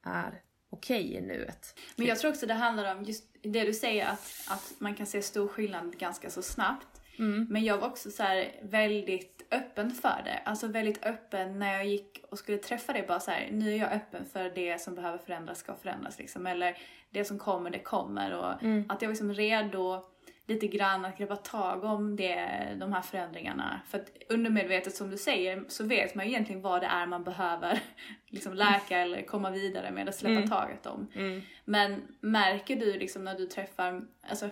[0.03, 1.79] är okej okay i nuet.
[1.95, 5.05] Men jag tror också det handlar om just det du säger att, att man kan
[5.05, 6.87] se stor skillnad ganska så snabbt.
[7.19, 7.47] Mm.
[7.49, 10.41] Men jag var också så väldigt öppen för det.
[10.45, 13.05] Alltså väldigt öppen när jag gick och skulle träffa dig.
[13.07, 16.47] Bara så här, nu är jag öppen för det som behöver förändras ska förändras liksom.
[16.47, 16.77] Eller
[17.09, 18.33] det som kommer, det kommer.
[18.33, 18.85] Och mm.
[18.89, 20.05] att jag var liksom redo
[20.53, 23.81] lite grann att greppa tag om det, de här förändringarna.
[23.87, 27.23] För att undermedvetet som du säger så vet man ju egentligen vad det är man
[27.23, 27.79] behöver
[28.27, 30.49] liksom läka eller komma vidare med eller släppa mm.
[30.49, 31.07] taget om.
[31.15, 31.41] Mm.
[31.65, 34.49] Men märker du liksom när du träffar, alltså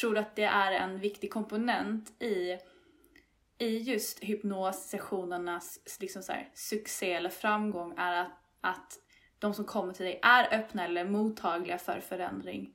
[0.00, 2.58] tror du att det är en viktig komponent i
[3.58, 8.98] i just hypnossessionernas liksom så här, succé eller framgång är att, att
[9.38, 12.74] de som kommer till dig är öppna eller mottagliga för förändring.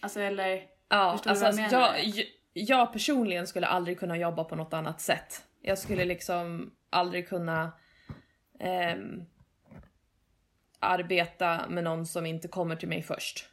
[0.00, 4.72] Alltså eller Ja, alltså, alltså jag, jag, jag personligen skulle aldrig kunna jobba på något
[4.72, 5.44] annat sätt.
[5.62, 7.72] Jag skulle liksom aldrig kunna
[8.60, 8.96] eh,
[10.80, 13.48] arbeta med någon som inte kommer till mig först.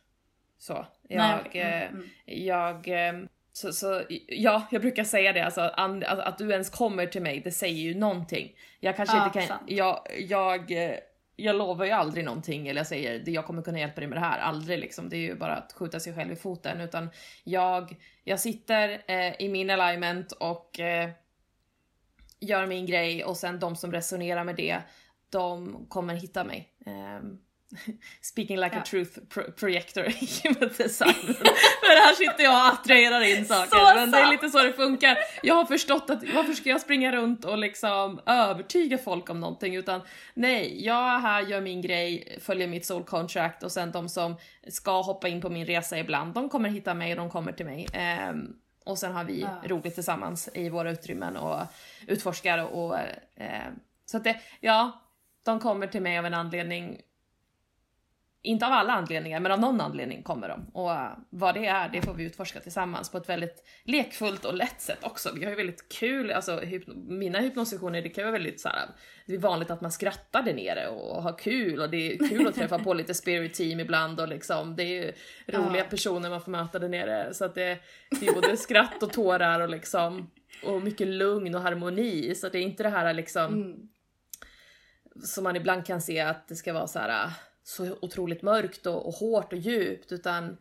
[0.57, 0.85] Så.
[1.07, 1.61] Jag, Nej.
[1.61, 2.09] Mm, mm.
[2.25, 6.69] jag ehm, så, så, ja, jag brukar säga det, alltså, and, alltså, att du ens
[6.69, 8.55] kommer till mig, det säger ju någonting.
[8.79, 9.61] Jag kanske ja, inte kan, sant.
[9.67, 10.95] jag, jag eh,
[11.35, 14.25] jag lovar ju aldrig någonting eller jag säger jag kommer kunna hjälpa dig med det
[14.25, 14.39] här.
[14.39, 15.09] Aldrig liksom.
[15.09, 16.81] Det är ju bara att skjuta sig själv i foten.
[16.81, 17.09] Utan
[17.43, 21.09] jag, jag sitter eh, i min alignment och eh,
[22.39, 24.81] gör min grej och sen de som resonerar med det,
[25.29, 26.69] de kommer hitta mig.
[26.85, 27.29] Eh,
[28.21, 28.81] Speaking like ja.
[28.81, 30.03] a truth pro projector
[30.43, 31.13] human design.
[31.81, 33.77] Här sitter jag och attraherar in saker.
[33.77, 35.17] Så men det är lite så det funkar.
[35.43, 39.75] Jag har förstått att varför ska jag springa runt och liksom övertyga folk om någonting
[39.75, 40.01] utan
[40.33, 44.35] nej, jag är här, gör min grej, följer mitt soul contract och sen de som
[44.67, 47.65] ska hoppa in på min resa ibland, de kommer hitta mig och de kommer till
[47.65, 47.87] mig.
[48.29, 48.55] Um,
[48.85, 49.61] och sen har vi ja.
[49.65, 51.59] roligt tillsammans i våra utrymmen och
[52.07, 52.97] utforskar och
[53.35, 53.71] eh,
[54.05, 55.01] så att det, ja,
[55.43, 57.01] de kommer till mig av en anledning
[58.45, 60.65] inte av alla anledningar, men av någon anledning kommer de.
[60.73, 64.53] Och uh, vad det är, det får vi utforska tillsammans på ett väldigt lekfullt och
[64.53, 65.29] lätt sätt också.
[65.35, 68.89] Vi har ju väldigt kul, alltså hypno mina hypnosessioner, det kan vara väldigt så här,
[69.25, 72.47] det är vanligt att man skrattar där nere och har kul och det är kul
[72.47, 75.13] att träffa på lite spirit team ibland och liksom, det är ju
[75.47, 77.33] roliga personer man får möta där nere.
[77.33, 77.79] Så att det,
[78.19, 80.31] det är både skratt och tårar och liksom,
[80.65, 82.35] och mycket lugn och harmoni.
[82.35, 83.89] Så det är inte det här liksom, mm.
[85.23, 87.31] som man ibland kan se att det ska vara så här
[87.63, 90.57] så otroligt mörkt och, och hårt och djupt utan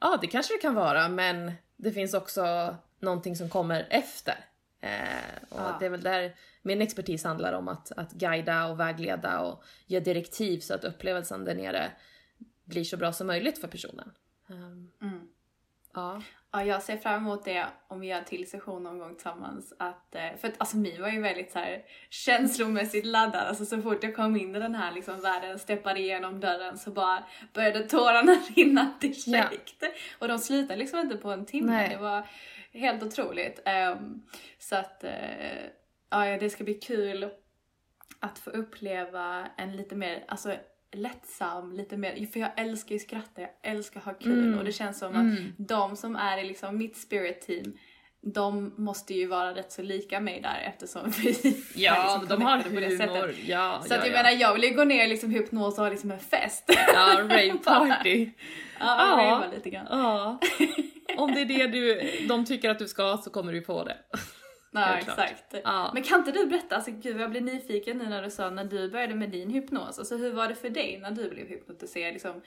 [0.00, 4.44] ja, det kanske det kan vara men det finns också någonting som kommer efter.
[4.80, 5.76] Eh, och ja.
[5.80, 10.00] det är väl där min expertis handlar om att, att guida och vägleda och ge
[10.00, 11.92] direktiv så att upplevelsen där nere
[12.64, 14.12] blir så bra som möjligt för personen.
[14.46, 15.28] Um, mm.
[15.94, 16.22] Ja.
[16.54, 19.72] Ja, jag ser fram emot det om vi gör till session någon gång tillsammans.
[19.78, 23.46] Att, eh, för att alltså Mi var ju väldigt så här känslomässigt laddad.
[23.46, 26.90] Alltså så fort jag kom in i den här liksom världen, steppade igenom dörren så
[26.90, 29.26] bara började tårarna rinna direkt.
[29.80, 29.88] Ja.
[30.18, 31.72] Och de slutade liksom inte på en timme.
[31.72, 31.88] Nej.
[31.88, 32.26] Det var
[32.72, 33.62] helt otroligt.
[33.94, 34.26] Um,
[34.58, 35.64] så att, uh,
[36.10, 37.30] ja det ska bli kul
[38.20, 40.56] att få uppleva en lite mer, alltså
[40.92, 44.58] lättsam, lite mer, för jag älskar ju skratta, jag älskar att ha kul mm.
[44.58, 45.32] och det känns som mm.
[45.32, 47.78] att de som är i liksom mitt spirit team
[48.24, 52.58] de måste ju vara rätt så lika mig där eftersom vi Ja, liksom de har
[52.58, 52.82] humor.
[53.46, 54.12] Ja, så ja, att jag ja.
[54.12, 56.64] menar, jag vill ju gå ner liksom hypnos och ha liksom en fest.
[56.68, 58.30] Ja, rave party.
[58.80, 59.44] ja, ja.
[59.54, 59.86] lite grann.
[59.90, 60.38] Ja.
[61.16, 63.96] Om det är det du, de tycker att du ska så kommer du få det.
[64.74, 65.54] Ja, exakt.
[65.64, 65.90] Ja.
[65.94, 68.64] Men kan inte du berätta, alltså gud jag blir nyfiken nu när du sa när
[68.64, 72.12] du började med din hypnos, alltså hur var det för dig när du blev hypnotiserad?
[72.12, 72.42] Liksom,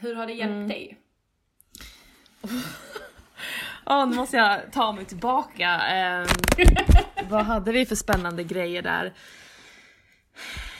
[0.00, 0.68] hur har det hjälpt mm.
[0.68, 0.98] dig?
[3.86, 5.80] Ja, oh, nu måste jag ta mig tillbaka.
[5.96, 6.26] Eh,
[7.28, 9.12] vad hade vi för spännande grejer där?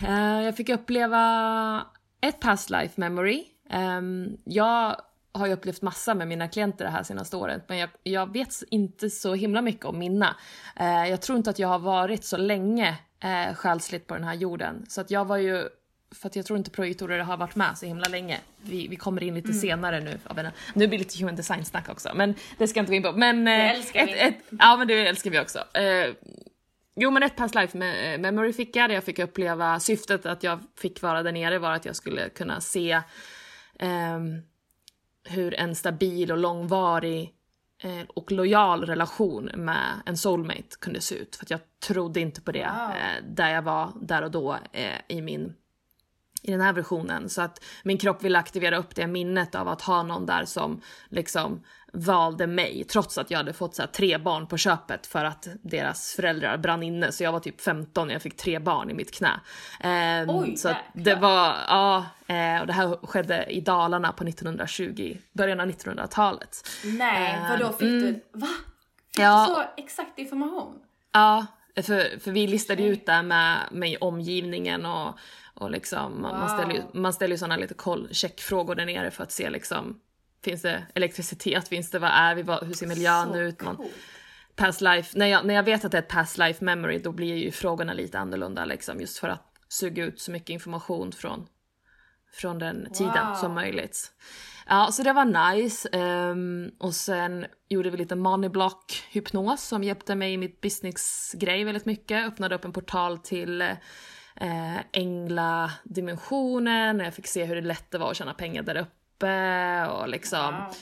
[0.07, 1.87] Eh, jag fick uppleva
[2.20, 3.44] ett past life memory.
[3.70, 4.00] Eh,
[4.44, 4.96] jag
[5.35, 8.62] har ju upplevt massa med mina klienter det här senaste året, men jag, jag vet
[8.70, 10.37] inte så himla mycket om mina.
[10.77, 14.35] Eh, jag tror inte att jag har varit så länge eh, själsligt på den här
[14.35, 15.68] jorden, så att jag var ju
[16.14, 18.40] för att jag tror inte projektorer har varit med så himla länge.
[18.62, 19.61] Vi, vi kommer in lite mm.
[19.61, 20.18] senare nu.
[20.75, 23.03] Nu blir det lite human design snack också, men det ska jag inte gå in
[23.03, 23.12] på.
[23.12, 24.20] Men, det eh, älskar ett, vi.
[24.20, 25.59] Ett, ja men det älskar vi också.
[25.59, 26.14] Eh,
[26.97, 30.42] jo men ett past life med, memory fick jag, där jag fick uppleva syftet att
[30.42, 32.92] jag fick vara där nere var att jag skulle kunna se
[33.79, 34.18] eh,
[35.24, 37.34] hur en stabil och långvarig
[37.82, 41.37] eh, och lojal relation med en soulmate kunde se ut.
[41.37, 42.90] För jag trodde inte på det wow.
[42.90, 45.54] eh, där jag var där och då eh, i min
[46.44, 47.28] i den här versionen.
[47.28, 50.80] Så att min kropp ville aktivera upp det minnet av att ha någon där som
[51.09, 55.48] liksom valde mig trots att jag hade fått så tre barn på köpet för att
[55.62, 57.12] deras föräldrar brann inne.
[57.12, 59.40] Så jag var typ 15 när jag fick tre barn i mitt knä.
[59.80, 65.16] Eh, Oj, så det var, ja, eh, och det här skedde i Dalarna på 1920,
[65.33, 66.68] början av 1900-talet.
[66.85, 68.48] Nej, eh, vadå fick mm, du, va?
[69.14, 70.78] Fick ja, du så exakt information?
[71.12, 75.18] Ja, för, för vi listade ut det med, med omgivningen och
[75.54, 76.20] och liksom, wow.
[76.20, 79.50] man, ställer ju, man ställer ju sådana lite koll, checkfrågor där nere för att se
[79.50, 80.00] liksom,
[80.44, 83.62] finns det elektricitet, finns det, vad är vi, vad, hur ser miljön Så ut?
[83.62, 83.88] Man,
[84.56, 87.12] past life, när jag, när jag vet att det är ett past life memory då
[87.12, 91.46] blir ju frågorna lite annorlunda liksom just för att suga ut så mycket information från,
[92.32, 93.34] från den tiden wow.
[93.34, 94.12] som möjligt.
[94.66, 95.88] Ja, så det var nice.
[95.98, 101.86] Um, och sen gjorde vi lite moneyblock hypnos som hjälpte mig i mitt business-grej väldigt
[101.86, 102.26] mycket.
[102.26, 103.64] Öppnade upp en portal till
[104.40, 109.87] eh, ängla-dimensionen och jag fick se hur lätt det var att tjäna pengar där uppe
[109.87, 110.75] och liksom wow.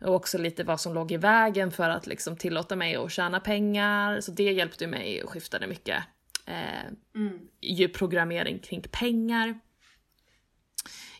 [0.00, 3.40] Och också lite vad som låg i vägen för att liksom tillåta mig att tjäna
[3.40, 4.20] pengar.
[4.20, 6.02] Så det hjälpte mig och skiftade mycket
[6.46, 7.92] eh, mm.
[7.92, 9.60] programmering kring pengar.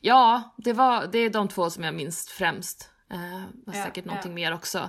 [0.00, 2.90] Ja, det, var, det är de två som jag minns främst.
[3.10, 4.34] Eh, var ja, säkert någonting ja.
[4.34, 4.88] mer också.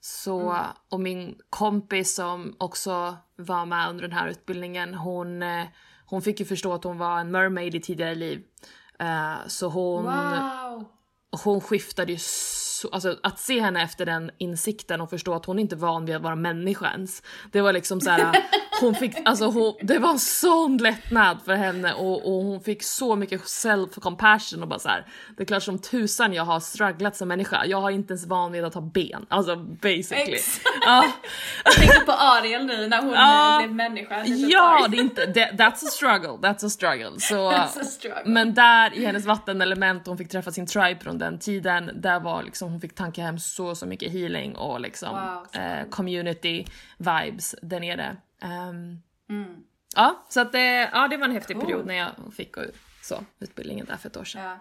[0.00, 0.66] Så, mm.
[0.88, 5.66] och min kompis som också var med under den här utbildningen, hon eh,
[6.12, 8.42] hon fick ju förstå att hon var en mermaid i tidigare liv.
[9.02, 10.84] Uh, så hon, wow.
[11.44, 12.18] hon skiftade ju
[12.82, 16.06] så, alltså att se henne efter den insikten och förstå att hon inte är van
[16.06, 17.22] vid att vara människa ens.
[17.52, 18.36] Det var liksom så här,
[18.80, 22.82] hon fick, alltså hon, det var en sån lättnad för henne och, och hon fick
[22.82, 26.60] så mycket self compassion och bara så här, det är klart som tusan jag har
[26.60, 27.64] strugglat som människa.
[27.66, 30.38] Jag har inte ens van vid att ha ben, alltså basically.
[30.86, 31.04] ja.
[31.64, 33.58] Jag tänker på Ariel nu när hon ja.
[33.62, 34.24] blev människa.
[34.26, 37.20] Ja, det är inte, that's a struggle, that's a struggle.
[37.20, 38.22] Så, that's a struggle.
[38.24, 42.42] Men där i hennes vattenelement, hon fick träffa sin tribe från den tiden, där var
[42.42, 46.66] liksom hon fick tanka hem så, så mycket healing och liksom wow, eh, community
[46.98, 48.16] vibes där nere.
[48.42, 49.64] Um, mm.
[49.96, 51.66] Ja, så att det, ja, det var en häftig cool.
[51.66, 52.54] period när jag fick
[53.02, 54.42] så, utbildningen där för ett år sedan.
[54.42, 54.58] Ja.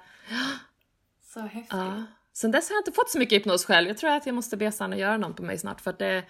[1.23, 1.67] Så häftigt.
[1.69, 2.03] Ja.
[2.33, 3.87] Sen dess har jag inte fått så mycket hypnos själv.
[3.87, 6.23] Jag tror att jag måste be Sanna göra någon på mig snart för det,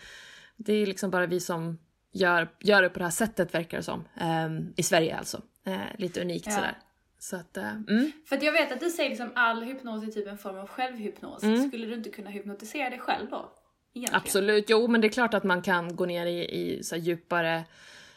[0.57, 1.79] det är liksom bara vi som
[2.11, 4.07] gör, gör det på det här sättet verkar det som.
[4.21, 5.41] Um, I Sverige alltså.
[5.67, 6.51] Uh, lite unikt ja.
[6.51, 6.77] sådär.
[7.23, 8.11] Så att, uh, mm.
[8.25, 10.67] För att jag vet att du säger liksom all hypnos är typ en form av
[10.67, 11.43] självhypnos.
[11.43, 11.67] Mm.
[11.67, 13.51] Skulle du inte kunna hypnotisera dig själv då?
[13.93, 14.21] Egentligen?
[14.21, 17.63] Absolut, jo men det är klart att man kan gå ner i, i så djupare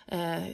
[0.06, 0.52] eh, eh,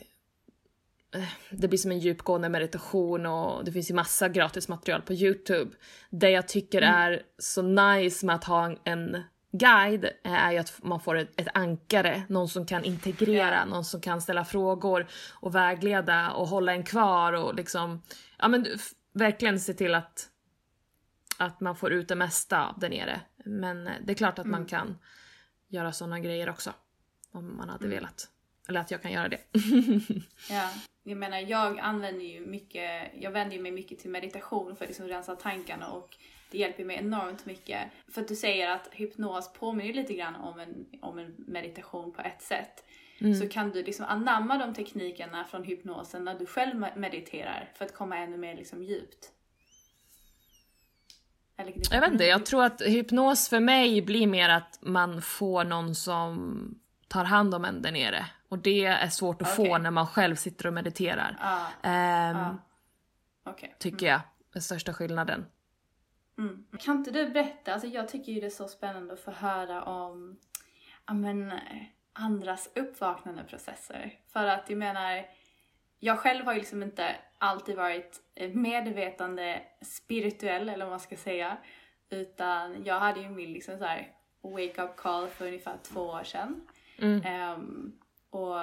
[1.51, 5.71] det blir som en djupgående meditation och det finns ju massa gratis material på Youtube.
[6.11, 6.95] Det jag tycker mm.
[6.95, 11.49] är så nice med att ha en guide är ju att man får ett, ett
[11.55, 13.69] ankare, någon som kan integrera, yeah.
[13.69, 18.03] någon som kan ställa frågor och vägleda och hålla en kvar och liksom,
[18.39, 18.67] ja men
[19.13, 20.29] verkligen se till att,
[21.39, 23.21] att man får ut det mesta där nere.
[23.45, 24.61] Men eh, det är klart att mm.
[24.61, 24.99] man kan
[25.69, 26.73] göra sådana grejer också.
[27.33, 27.97] Om man hade mm.
[27.97, 28.29] velat.
[28.69, 29.41] Eller att jag kan göra det.
[30.51, 30.71] ja,
[31.03, 35.09] jag menar jag använder ju mycket, jag vänder mig mycket till meditation för att liksom
[35.09, 36.17] rensa tankarna och
[36.51, 37.81] det hjälper mig enormt mycket.
[38.09, 42.23] För att du säger att hypnos påminner lite grann om en, om en meditation på
[42.23, 42.85] ett sätt.
[43.21, 43.35] Mm.
[43.35, 47.95] Så kan du liksom anamma de teknikerna från hypnosen när du själv mediterar för att
[47.95, 49.33] komma ännu mer liksom djupt.
[51.91, 55.95] Jag vet inte, jag tror att hypnos för mig blir mer att man får någon
[55.95, 56.75] som
[57.09, 58.27] tar hand om en där nere.
[58.49, 59.69] Och det är svårt att okay.
[59.69, 61.37] få när man själv sitter och mediterar.
[61.41, 62.31] Ah.
[62.31, 63.51] Um, ah.
[63.51, 63.69] Okay.
[63.79, 64.13] Tycker mm.
[64.13, 64.21] jag,
[64.53, 65.47] den största skillnaden.
[66.41, 66.67] Mm.
[66.79, 69.83] Kan inte du berätta, alltså jag tycker ju det är så spännande att få höra
[69.85, 70.37] om,
[71.13, 71.53] men,
[72.13, 74.19] andras uppvaknandeprocesser.
[74.33, 75.27] För att jag menar,
[75.99, 78.21] jag själv har ju liksom inte alltid varit
[78.55, 81.57] medvetande spirituell eller vad man ska säga.
[82.11, 84.13] Utan jag hade ju min liksom så här
[84.43, 86.69] wake up call för ungefär två år sedan.
[86.99, 87.53] Mm.
[87.55, 87.93] Um,
[88.31, 88.57] och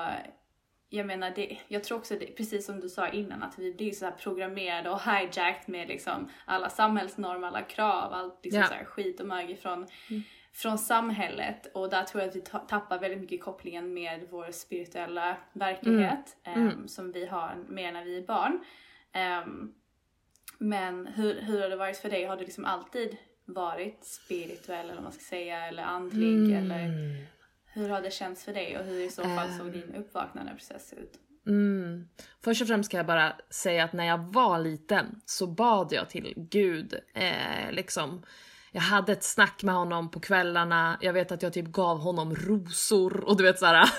[0.89, 3.91] jag menar, det, jag tror också det, precis som du sa innan, att vi blir
[3.91, 8.67] så här programmerade och hijacked med liksom alla samhällsnormer, alla krav, allt liksom Ja.
[8.67, 9.87] så skit och mög från,
[10.53, 11.71] från samhället.
[11.73, 16.37] Och där tror jag att vi ta- tappar väldigt mycket kopplingen med vår spirituella verklighet
[16.43, 18.59] em, som vi har mer när vi är barn.
[19.13, 19.73] Em,
[20.57, 22.25] men hur, hur har det varit för dig?
[22.25, 26.55] Har du liksom alltid varit spirituell eller vad man ska säga, eller andlig?
[26.57, 26.89] Eller
[27.77, 31.13] hur har det känts för dig och hur i så fall såg din uppvaknandeprocess ut?
[31.47, 32.07] Mm.
[32.43, 36.09] Först och främst kan jag bara säga att när jag var liten så bad jag
[36.09, 36.93] till Gud.
[37.13, 38.23] Eh, liksom.
[38.71, 42.35] Jag hade ett snack med honom på kvällarna, jag vet att jag typ gav honom
[42.35, 43.75] rosor och du vet såhär.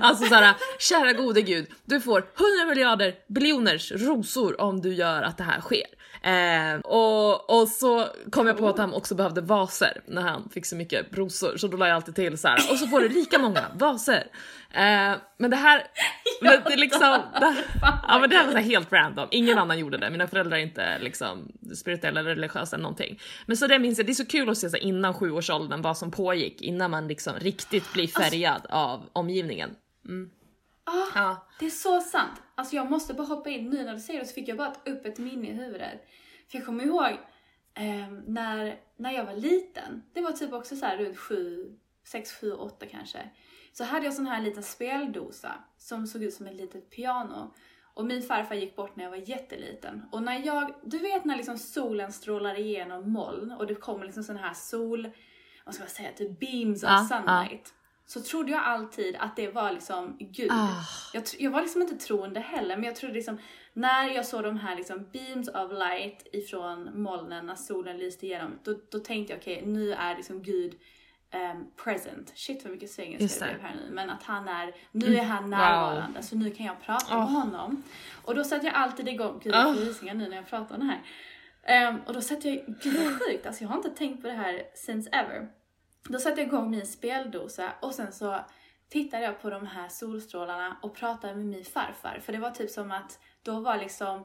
[0.00, 2.30] alltså såhär, kära gode gud, du får 100
[2.68, 5.95] miljarder biljoners rosor om du gör att det här sker.
[6.26, 10.66] Eh, och, och så kom jag på att han också behövde vaser när han fick
[10.66, 12.58] så mycket rosor så då la jag alltid till så här.
[12.70, 14.26] och så får du lika många vaser.
[14.70, 15.82] Eh, men det här,
[16.40, 20.10] men det liksom, det, ja men det här var helt random, ingen annan gjorde det,
[20.10, 23.20] mina föräldrar är inte liksom spirituella eller religiösa eller någonting.
[23.46, 25.98] Men så det minns jag, det är så kul att se så innan sjuårsåldern vad
[25.98, 29.70] som pågick innan man liksom riktigt blir färgad av omgivningen.
[30.84, 31.46] Ah, Ja.
[31.58, 32.42] Det är så sant.
[32.58, 34.72] Alltså jag måste bara hoppa in nu när du säger det så fick jag bara
[34.84, 36.06] upp ett minne i huvudet.
[36.50, 37.18] För jag kommer ihåg
[37.74, 42.32] ehm, när, när jag var liten, det var typ också så här runt 7, 6,
[42.32, 43.30] 7, 8 kanske.
[43.72, 47.54] Så hade jag sån här liten speldosa som såg ut som ett litet piano.
[47.94, 50.02] Och min farfar gick bort när jag var jätteliten.
[50.12, 54.24] Och när jag, du vet när liksom solen strålar igenom moln och det kommer liksom
[54.24, 55.10] sån här sol,
[55.64, 57.74] vad ska man säga, typ beams of Ja, sunlight.
[58.06, 60.50] Så trodde jag alltid att det var liksom Gud.
[60.52, 60.80] Ah.
[61.12, 63.38] Jag, jag var liksom inte troende heller, men jag trodde liksom
[63.72, 68.58] när jag såg de här liksom beams of light ifrån molnen när solen lyste igenom,
[68.64, 70.74] då, då tänkte jag okej, nu är liksom Gud
[71.30, 72.32] ehm, present.
[72.34, 73.94] Shit vad mycket Just svengelska det blev här nu.
[73.94, 77.32] Men att han är, nu är han närvarande, så nu kan jag prata med Oh.
[77.32, 77.82] honom.
[78.24, 80.14] Och då sätter jag alltid igång, gud jag får Oh.
[80.14, 81.02] nu när jag pratar om det här.
[81.62, 84.34] Ehm, och då sätter jag, gud vad sjukt, alltså jag har inte tänkt på det
[84.34, 85.48] här since ever.
[86.08, 88.40] Då satte jag igång min speldosa och sen så
[88.90, 92.20] tittade jag på de här solstrålarna och pratade med min farfar.
[92.24, 94.24] För det var typ som att då var liksom...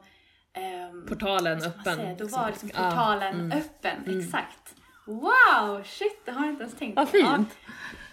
[0.52, 1.96] ehm, Portalen vad öppen.
[1.96, 2.40] säga, Då liksom.
[2.42, 3.58] var liksom Ja, portalen mm.
[3.58, 4.74] öppen, exakt.
[5.06, 7.18] Wow, shit, det har jag inte ens tänkt Vad på.
[7.18, 7.56] Ja, fint.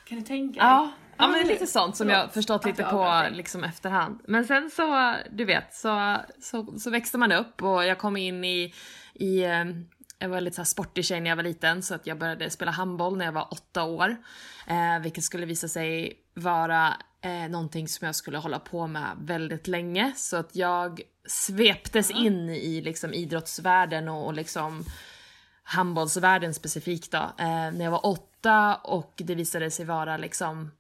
[0.06, 0.70] Kan du tänka dig?
[0.70, 4.20] Ja, ja men lite sånt som jag förstått lite på liksom efterhand.
[4.28, 8.44] Men sen så, du vet, så, så, så växte man upp och jag kom in
[8.44, 8.74] i,
[9.14, 9.66] i eh,
[10.20, 12.50] jag var lite så här sportig tjej när jag var liten så att jag började
[12.50, 14.16] spela handboll när jag var åtta år.
[14.68, 19.68] Eh, vilket skulle visa sig vara eh, någonting som jag skulle hålla på med väldigt
[19.68, 20.14] länge.
[20.16, 24.86] Så att jag sveptes in i liksom idrottsvärlden och, och liksom
[25.64, 30.72] handbollsvärlden specifikt då, eh, när jag var åtta och det visade sig vara liksom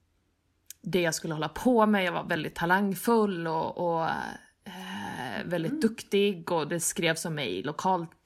[0.82, 2.04] det jag skulle hålla på med.
[2.04, 4.10] Jag var väldigt talangfull och, och
[4.64, 7.64] eh, väldigt duktig och det skrevs om mig i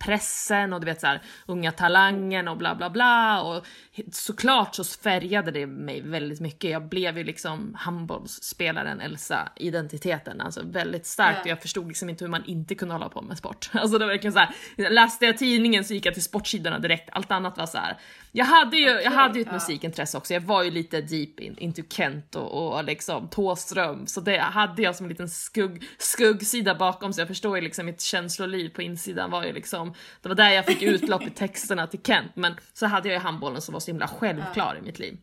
[0.03, 3.41] lokalpressen och du vet så här unga talangen och bla bla bla.
[3.41, 3.65] Och
[4.11, 6.71] såklart så färgade det mig väldigt mycket.
[6.71, 11.41] Jag blev ju liksom handbollsspelaren Elsa identiteten, alltså väldigt starkt.
[11.41, 13.69] Och jag förstod liksom inte hur man inte kunde hålla på med sport.
[13.83, 17.09] Alltså det var verkligen så här, läste jag tidningen så gick jag till sportsidorna direkt,
[17.11, 17.97] allt annat var så här.
[18.31, 21.57] Jag hade ju, jag hade ju ett musikintresse också, jag var ju lite deep in,
[21.57, 26.75] into Kent och, och liksom Thåström, så det hade jag som en liten skugg, skuggsida
[26.75, 27.13] bakom.
[27.13, 30.49] Så jag förstår ju liksom mitt känsloliv på insidan var ju liksom, det var där
[30.49, 33.79] jag fick utlopp i texterna till Kent, men så hade jag ju handbollen som var
[33.79, 35.17] så himla självklar i mitt liv.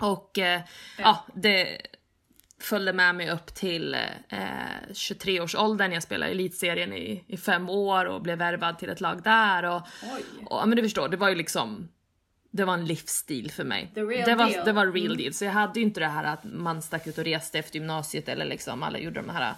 [0.00, 0.60] Och eh,
[0.98, 1.80] ja, det
[2.60, 3.94] följde med mig upp till
[4.28, 4.38] eh,
[4.88, 5.92] 23-årsåldern.
[5.92, 9.64] Jag spelade elitserien i, i fem år och blev värvad till ett lag där.
[9.64, 9.82] Och,
[10.46, 11.88] och ja, men du förstår, det var ju liksom
[12.50, 13.90] det var en livsstil för mig.
[13.94, 14.64] Det, var, deal.
[14.64, 15.32] det var real deal.
[15.32, 18.28] Så jag hade ju inte det här att man stack ut och reste efter gymnasiet
[18.28, 19.54] eller liksom alla gjorde de här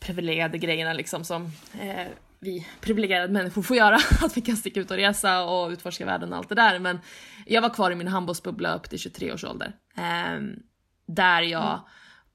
[0.00, 2.06] privilegierade grejerna liksom som eh,
[2.40, 3.96] vi privilegierade människor får göra.
[4.22, 6.78] Att vi kan sticka ut och resa och utforska världen och allt det där.
[6.78, 6.98] Men
[7.46, 9.72] jag var kvar i min handbollsbubbla upp till 23 års ålder.
[9.96, 10.56] Ehm,
[11.06, 11.80] där jag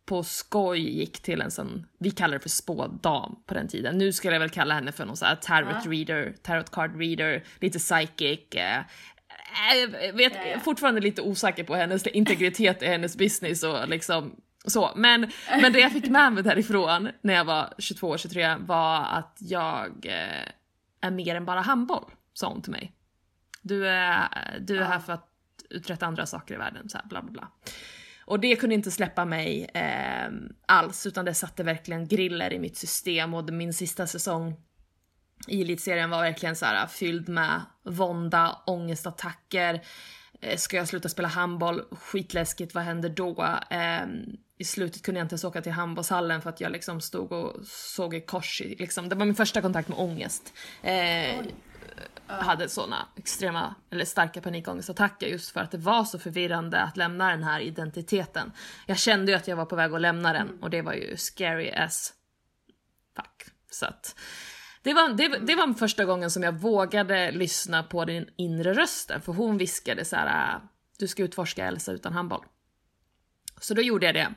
[0.06, 3.98] på skoj gick till en sån, vi kallar det för spådam på den tiden.
[3.98, 7.44] Nu skulle jag väl kalla henne för någon sån här tarot reader, tarot card reader,
[7.60, 8.56] lite psychic.
[8.56, 8.84] Eh,
[10.06, 14.36] jag vet, jag är fortfarande lite osäker på hennes integritet i hennes business och liksom
[14.66, 14.92] så.
[14.96, 19.38] Men, men det jag fick med mig därifrån när jag var 22, 23 var att
[19.40, 20.48] jag eh,
[21.02, 22.94] är mer än bara handboll, sa hon till mig.
[23.62, 24.28] Du är,
[24.60, 25.30] du är här för att
[25.70, 27.48] uträtta andra saker i världen, så här bla bla bla.
[28.26, 30.32] och det kunde inte släppa mig eh,
[30.66, 34.56] alls utan det satte verkligen griller i mitt system och min sista säsong
[35.48, 39.82] i elitserien var verkligen så här fylld med vånda, ångestattacker.
[40.42, 41.82] Eh, ska jag sluta spela handboll?
[41.92, 43.58] Skitläskigt, vad händer då?
[43.70, 44.06] Eh,
[44.64, 47.66] I slutet kunde jag inte ens åka till handbollshallen för att jag liksom stod och
[47.68, 48.62] såg i kors.
[48.66, 49.10] Liksom.
[49.10, 50.54] Det var min första kontakt med ångest.
[50.82, 51.46] Eh,
[52.28, 57.30] hade såna extrema eller starka panikångestattacker just för att det var så förvirrande att lämna
[57.30, 58.52] den här identiteten.
[58.86, 61.18] Jag kände ju att jag var på väg att lämna den och det var ju
[61.18, 62.14] scary as
[63.16, 63.54] fuck.
[63.72, 64.20] Så att
[64.84, 69.22] det var, det, det var första gången som jag vågade lyssna på den inre rösten
[69.22, 70.60] för hon viskade så här:
[71.00, 72.46] du ska utforska Elsa utan handboll.
[73.62, 74.34] Så då gjorde jag det.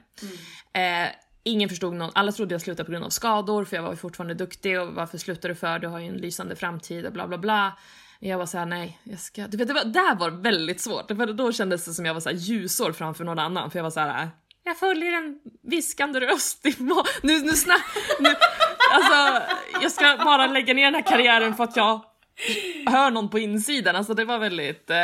[0.72, 1.06] Mm.
[1.06, 1.12] Eh,
[1.42, 4.34] ingen förstod någon, alla trodde jag slutade på grund av skador för jag var fortfarande
[4.34, 5.78] duktig och varför slutar du för?
[5.78, 7.78] Du har ju en lysande framtid och bla bla bla.
[8.18, 9.46] Jag var såhär, nej, jag ska...
[9.46, 12.36] Det, det var, där var väldigt svårt, för då kändes det som jag var såhär
[12.36, 14.30] ljusår framför någon annan för jag var såhär,
[14.64, 16.74] jag följer en viskande röst i
[17.22, 17.84] nu, nu snack,
[18.20, 18.28] nu,
[18.90, 19.42] alltså
[19.82, 22.04] jag ska bara lägga ner den här karriären för att jag
[22.86, 24.96] hör någon på insidan, alltså det var väldigt eh,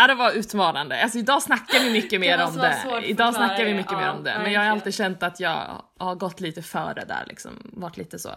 [0.00, 1.02] Ja det var utmanande.
[1.02, 3.02] Alltså idag snackar vi mycket mer om det.
[3.04, 4.40] Idag snackar vi mycket ja, mer om det.
[4.42, 7.52] Men jag har alltid känt att jag har gått lite före där liksom.
[7.72, 8.28] Varit lite så.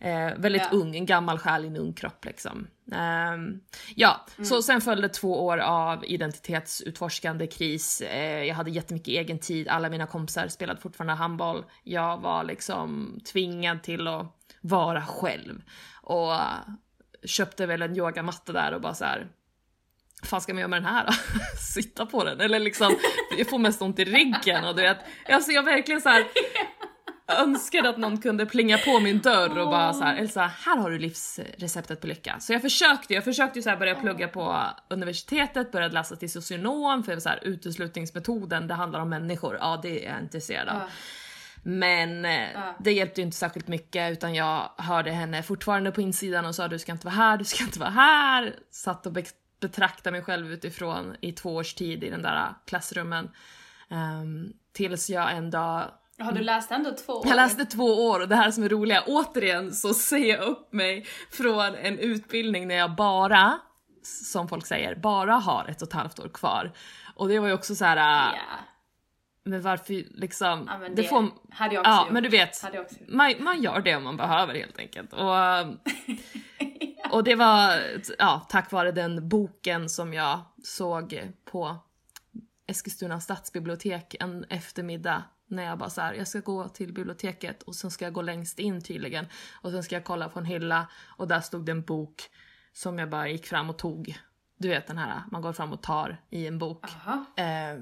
[0.00, 0.78] Eh, väldigt ja.
[0.78, 2.66] ung, en gammal själ i en ung kropp liksom.
[2.92, 2.98] Eh,
[3.94, 4.44] ja, mm.
[4.44, 8.00] så sen följde två år av identitetsutforskande kris.
[8.00, 9.68] Eh, jag hade jättemycket egen tid.
[9.68, 11.64] Alla mina kompisar spelade fortfarande handboll.
[11.82, 14.26] Jag var liksom tvingad till att
[14.60, 15.62] vara själv.
[16.02, 16.32] Och
[17.24, 19.26] köpte väl en yogamatta där och bara så här
[20.26, 21.12] fan ska man göra med den här då?
[21.72, 22.40] Sitta på den?
[22.40, 22.96] Eller liksom,
[23.38, 24.98] jag får mest ont i ryggen och du vet,
[25.28, 26.24] alltså jag verkligen så här
[27.28, 30.90] önskade att någon kunde plinga på min dörr och bara så här, Elsa, här har
[30.90, 32.36] du livsreceptet på lycka.
[32.40, 37.02] Så jag försökte, jag försökte så här börja plugga på universitetet, började läsa till socionom
[37.02, 40.82] för så här, uteslutningsmetoden, det handlar om människor, ja det är jag intresserad av.
[41.62, 42.70] Men uh.
[42.78, 46.68] det hjälpte ju inte särskilt mycket utan jag hörde henne fortfarande på insidan och sa
[46.68, 48.56] du ska inte vara här, du ska inte vara här.
[48.70, 49.12] Satt och
[49.60, 53.30] betrakta mig själv utifrån i två års tid i den där klassrummen.
[53.88, 57.26] Um, tills jag en dag har du läst ändå två år?
[57.26, 60.72] Jag läste två år och det här som är roliga, återigen så ser jag upp
[60.72, 63.58] mig från en utbildning när jag bara,
[64.02, 66.72] som folk säger, bara har ett och ett halvt år kvar.
[67.14, 67.96] Och det var ju också så här.
[67.96, 68.44] Yeah.
[69.44, 70.68] Men varför liksom...
[70.72, 72.12] Ja, men det, det får, hade jag också Ja gjort.
[72.12, 72.62] men du vet,
[73.08, 75.12] man, man gör det om man behöver helt enkelt.
[75.12, 75.20] Och
[77.12, 77.82] Och det var
[78.18, 81.76] ja, tack vare den boken som jag såg på
[82.66, 87.74] Eskilstuna stadsbibliotek en eftermiddag när jag bara så här, jag ska gå till biblioteket och
[87.74, 90.86] sen ska jag gå längst in tydligen och sen ska jag kolla på en hylla
[91.06, 92.22] och där stod det en bok
[92.72, 94.18] som jag bara gick fram och tog.
[94.58, 96.84] Du vet den här, man går fram och tar i en bok.
[97.36, 97.78] Eh,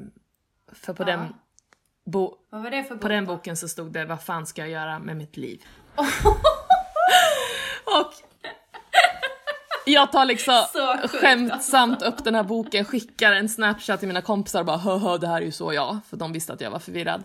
[0.72, 1.12] för på Aha.
[1.12, 1.34] den
[2.04, 3.00] bo bok?
[3.00, 5.64] På den boken så stod det, vad fan ska jag göra med mitt liv?
[7.84, 8.12] och
[9.86, 10.54] jag tar liksom
[11.08, 15.28] skämtsamt upp den här boken, skickar en snapchat till mina kompisar och bara hö det
[15.28, 17.22] här är ju så jag, för de visste att jag var förvirrad.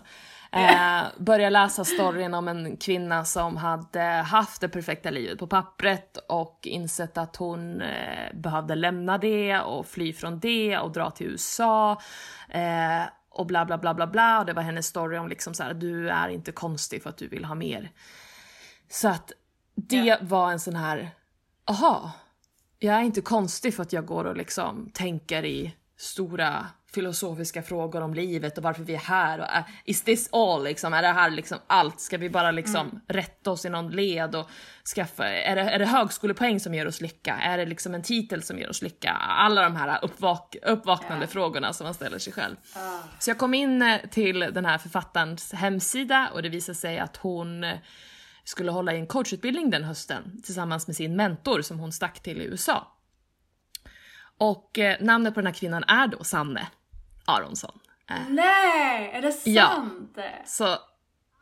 [0.52, 6.16] Eh, börjar läsa storyn om en kvinna som hade haft det perfekta livet på pappret
[6.28, 11.26] och insett att hon eh, behövde lämna det och fly från det och dra till
[11.26, 12.00] USA.
[12.48, 15.62] Eh, och bla bla bla bla bla och det var hennes story om liksom så
[15.62, 17.90] här, du är inte konstig för att du vill ha mer.
[18.88, 19.32] Så att
[19.74, 20.22] det yeah.
[20.22, 21.10] var en sån här,
[21.64, 22.12] aha,
[22.82, 28.00] jag är inte konstig för att jag går och liksom tänker i stora filosofiska frågor
[28.00, 29.38] om livet och varför vi är här.
[29.38, 30.94] Och är, is this all liksom?
[30.94, 32.00] Är det här liksom allt?
[32.00, 33.00] Ska vi bara liksom mm.
[33.06, 34.50] rätta oss i någon led och
[34.94, 37.34] skaffa, är det, är det högskolepoäng som ger oss lycka?
[37.34, 39.12] Är det liksom en titel som ger oss lycka?
[39.12, 41.32] Alla de här uppvak uppvaknande yeah.
[41.32, 42.56] frågorna som man ställer sig själv.
[42.76, 43.04] Uh.
[43.18, 47.16] Så jag kom in eh, till den här författarens hemsida och det visade sig att
[47.16, 47.64] hon
[48.44, 52.42] skulle hålla i en coachutbildning den hösten tillsammans med sin mentor som hon stack till
[52.42, 52.96] i USA.
[54.38, 56.68] Och eh, namnet på den här kvinnan är då Sanne
[57.24, 57.78] Aronsson.
[58.10, 58.16] Eh.
[58.28, 60.12] Nej, är det sant?
[60.16, 60.22] Ja.
[60.46, 60.64] Så,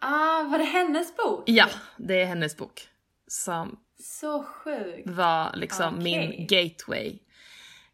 [0.01, 1.43] ah, var det hennes bok?
[1.47, 2.89] Ja, det är hennes bok.
[3.27, 5.11] Som så sjukt.
[5.11, 6.05] var liksom okay.
[6.05, 7.19] min gateway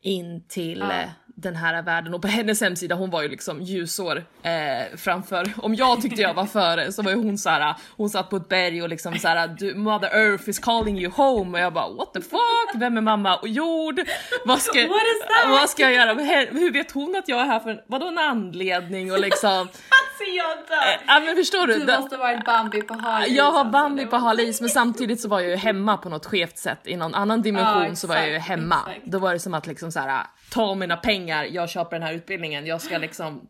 [0.01, 1.11] in till ah.
[1.35, 5.53] Den här världen och på hennes hemsida hon var ju liksom ljusår eh, framför.
[5.57, 8.49] Om jag tyckte jag var före så var ju hon såhär, hon satt på ett
[8.49, 12.21] berg och liksom såhär Mother Earth is calling you home och jag bara what the
[12.21, 14.01] fuck, vem är mamma och jord?
[14.45, 14.89] Vad ska,
[15.49, 16.15] vad ska jag göra?
[16.51, 19.69] Hur vet hon att jag är här för vadå en anledning och liksom
[20.15, 20.93] Alltså jag dör!
[20.93, 21.79] Eh, ja men förstår du?
[21.79, 24.17] Du måste varit Bambi på hal Jag har Bambi alltså.
[24.17, 26.97] på hal is men samtidigt så var jag ju hemma på något skevt sätt i
[26.97, 28.81] någon annan dimension ja, så var jag ju hemma.
[28.89, 29.07] Exakt.
[29.07, 32.67] Då var det som att liksom såhär ta mina pengar, jag köper den här utbildningen,
[32.67, 33.49] jag ska liksom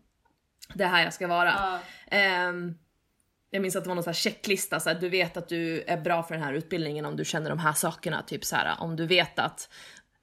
[0.74, 1.54] det är här jag ska vara.
[1.56, 1.78] Ja.
[2.16, 2.74] Ehm,
[3.50, 5.84] jag minns att det var någon sån här checklista, så att du vet att du
[5.86, 8.22] är bra för den här utbildningen om du känner de här sakerna.
[8.22, 9.68] Typ så här, om du vet att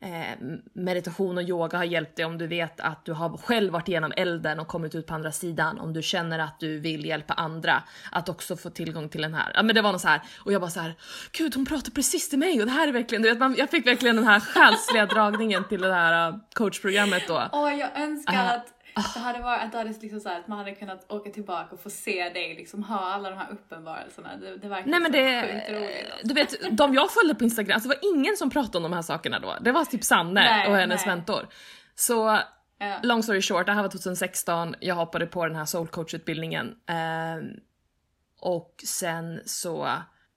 [0.02, 0.38] eh,
[0.74, 4.14] meditation och yoga har hjälpt dig, om du vet att du har själv varit igenom
[4.18, 7.84] elden och kommit ut på andra sidan, om du känner att du vill hjälpa andra
[8.12, 9.52] att också få tillgång till den här.
[9.56, 10.94] Ja men det var något så här och jag bara så här,
[11.32, 13.70] gud hon pratar precis till mig och det här är verkligen, du vet, man, jag
[13.70, 17.50] fick verkligen den här själsliga dragningen till det här uh, coachprogrammet då.
[17.52, 18.56] Åh, jag önskar Ah.
[18.56, 21.30] att det hade varit att, det hade liksom så här, att man hade kunnat åka
[21.32, 24.36] tillbaka och få se dig liksom ha alla de här uppenbarelserna.
[24.38, 26.12] Det, det verkar Nej men det, sjukt roligt.
[26.12, 26.28] alltså.
[26.28, 28.94] du vet, de jag följde på Instagram, alltså det var ingen som pratade om de
[28.94, 29.56] här sakerna då.
[29.62, 31.16] Det var typ Sanne Nej, och hennes nej.
[31.16, 31.48] mentor.
[31.96, 32.40] Så
[32.78, 32.98] Ja.
[33.04, 36.76] long story short, det här var 2016, jag hoppade på den här soul coach utbildningen
[36.88, 37.44] ehm,
[38.40, 39.90] och sen så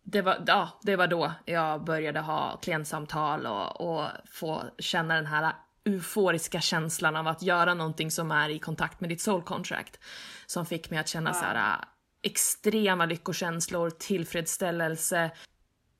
[0.03, 5.27] det var, ja, det var då jag började ha klientsamtal och, och få känna den
[5.27, 5.53] här
[5.85, 10.01] euforiska känslan av att göra någonting som är i kontakt med ditt soul contract.
[10.47, 11.85] Som fick mig att känna så här äh,
[12.23, 15.31] extrema lyckokänslor, tillfredsställelse.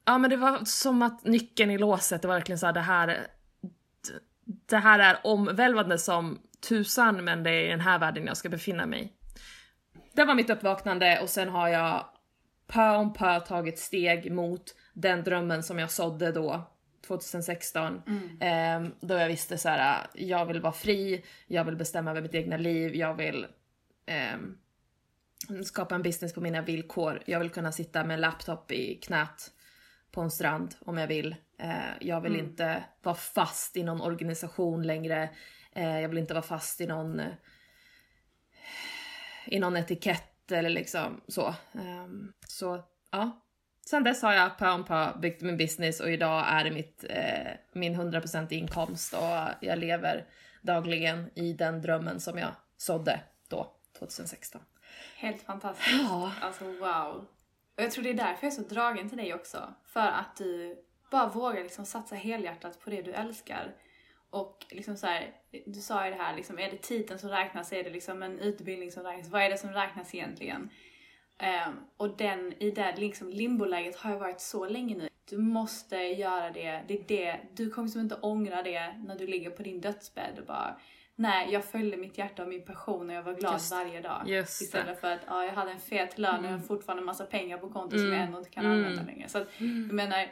[0.05, 2.81] Ja men det var som att nyckeln i låset, det var verkligen så här det
[2.81, 3.27] här
[4.45, 8.49] det här är omvälvande som tusan men det är i den här världen jag ska
[8.49, 9.13] befinna mig.
[10.13, 12.07] Det var mitt uppvaknande och sen har jag
[12.67, 14.63] pö om pö tagit steg mot
[14.93, 16.74] den drömmen som jag sådde då
[17.07, 18.03] 2016.
[18.41, 22.35] Eh, då jag visste så här, jag vill vara fri, jag vill bestämma över mitt
[22.35, 23.47] egna liv, jag vill
[24.07, 24.59] ehm,
[25.65, 27.23] skapa en business på mina villkor.
[27.27, 29.51] Jag vill kunna sitta med en laptop i knät
[30.11, 31.37] på en strand om jag vill.
[31.59, 35.31] Eh, jag vill inte vara fast i någon organisation längre.
[35.73, 37.33] Eh, jag vill inte vara fast i någon eh,
[39.47, 41.55] i någon etikett eller liksom så.
[41.73, 43.44] Ehm, så ja.
[43.87, 47.05] Sen dess har jag pö om pö byggt min business och idag är det mitt,
[47.09, 50.27] eh, min 100% inkomst och jag lever
[50.63, 54.61] dagligen i den drömmen som jag sådde då, 2016.
[55.17, 56.03] Helt fantastiskt.
[56.03, 56.33] Ja.
[56.41, 57.29] Alltså wow.
[57.77, 59.75] Och jag tror det är därför jag är så dragen till dig också.
[59.87, 60.77] För att du
[61.11, 63.75] bara vågar liksom satsa helhjärtat på det du älskar.
[64.31, 65.31] Och liksom så här,
[65.67, 67.73] du sa ju det här, liksom, är det titeln som räknas?
[67.73, 69.29] Är det liksom en utbildning som räknas?
[69.29, 70.71] Vad är det som räknas egentligen?
[71.39, 75.09] Ehm, och den, i det liksom limboläget har jag varit så länge nu.
[75.31, 76.83] Du måste göra det.
[76.89, 77.41] Det är det.
[77.55, 80.77] Du kommer liksom inte ångra det när du ligger på din dödsbädd och bara
[81.17, 84.23] Nej, jag följde mitt hjärta och min passion och jag var glad Just- varje dag.
[84.63, 87.27] Istället för att ja, jag hade en fet lön och jag har fortfarande en massa
[87.27, 88.13] pengar på kontot som Mm.
[88.19, 89.29] jag ändå inte kan använda längre.
[89.29, 90.27] Så att, jag menar,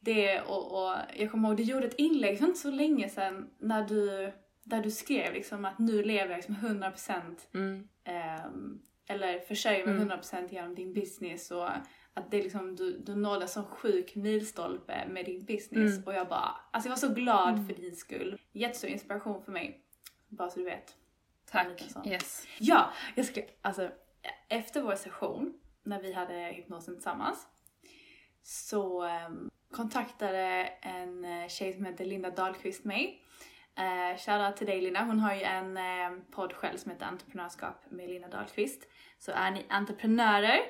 [0.00, 3.50] det och, och jag kommer ihåg, du gjorde ett inlägg för inte så länge sedan
[3.58, 4.32] när du,
[4.64, 7.22] där du skrev liksom att nu lever jag liksom 100%
[7.54, 7.88] Mm.
[8.04, 11.68] ehm, eller försörjer mig 100% genom din business och
[12.14, 16.04] att det liksom, du, du nådde en sån sjuk milstolpe med din business Mm.
[16.06, 18.40] och jag bara, alltså jag var så glad för din skull.
[18.52, 19.84] Jättestor inspiration för mig.
[20.28, 20.96] Bara så du vet.
[21.50, 21.66] Tack.
[22.06, 22.46] Yes.
[22.58, 23.90] Ja, jag ska, alltså
[24.48, 27.46] efter vår session, när vi hade hypnosen tillsammans,
[28.42, 30.38] så um, kontaktade
[30.82, 33.21] en eh, tjej som heter Linda Dahlqvist mig.
[33.78, 37.84] Uh, Shoutout till dig Lina, hon har ju en eh, podd själv som heter Entreprenörskap
[37.90, 38.88] med Lina Dahlqvist.
[39.18, 40.60] Så är ni entreprenörer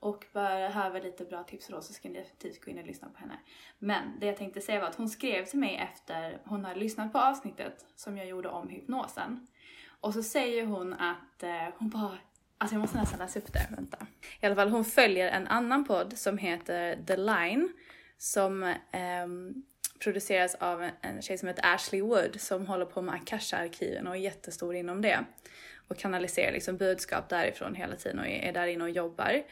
[0.00, 3.08] och behöver lite bra tips och råd så ska ni definitivt gå in och lyssna
[3.08, 3.38] på henne.
[3.78, 7.12] Men det jag tänkte säga var att hon skrev till mig efter hon hade lyssnat
[7.12, 9.46] på avsnittet som jag gjorde om hypnosen.
[10.00, 12.18] Och så säger hon att eh, hon bara,
[12.58, 14.06] alltså jag måste nästan läsa upp det, vänta.
[14.40, 17.72] I alla fall hon följer en annan podd som heter The Line
[18.18, 19.62] som ehm,
[20.00, 24.20] produceras av en, tjej som heter Ashley Wood som håller på med Akasha-arkiven och är
[24.20, 25.24] jättestor inom det.
[25.88, 29.42] Och kanaliserar liksom budskap därifrån hela tiden och är, där inne och jobbar.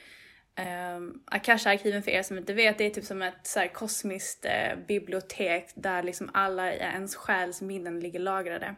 [0.97, 4.45] Um, Akasha-arkiven för er som inte vet, det är typ som ett så här kosmiskt
[4.45, 8.74] eh, bibliotek där liksom alla i ens själs minnen ligger lagrade.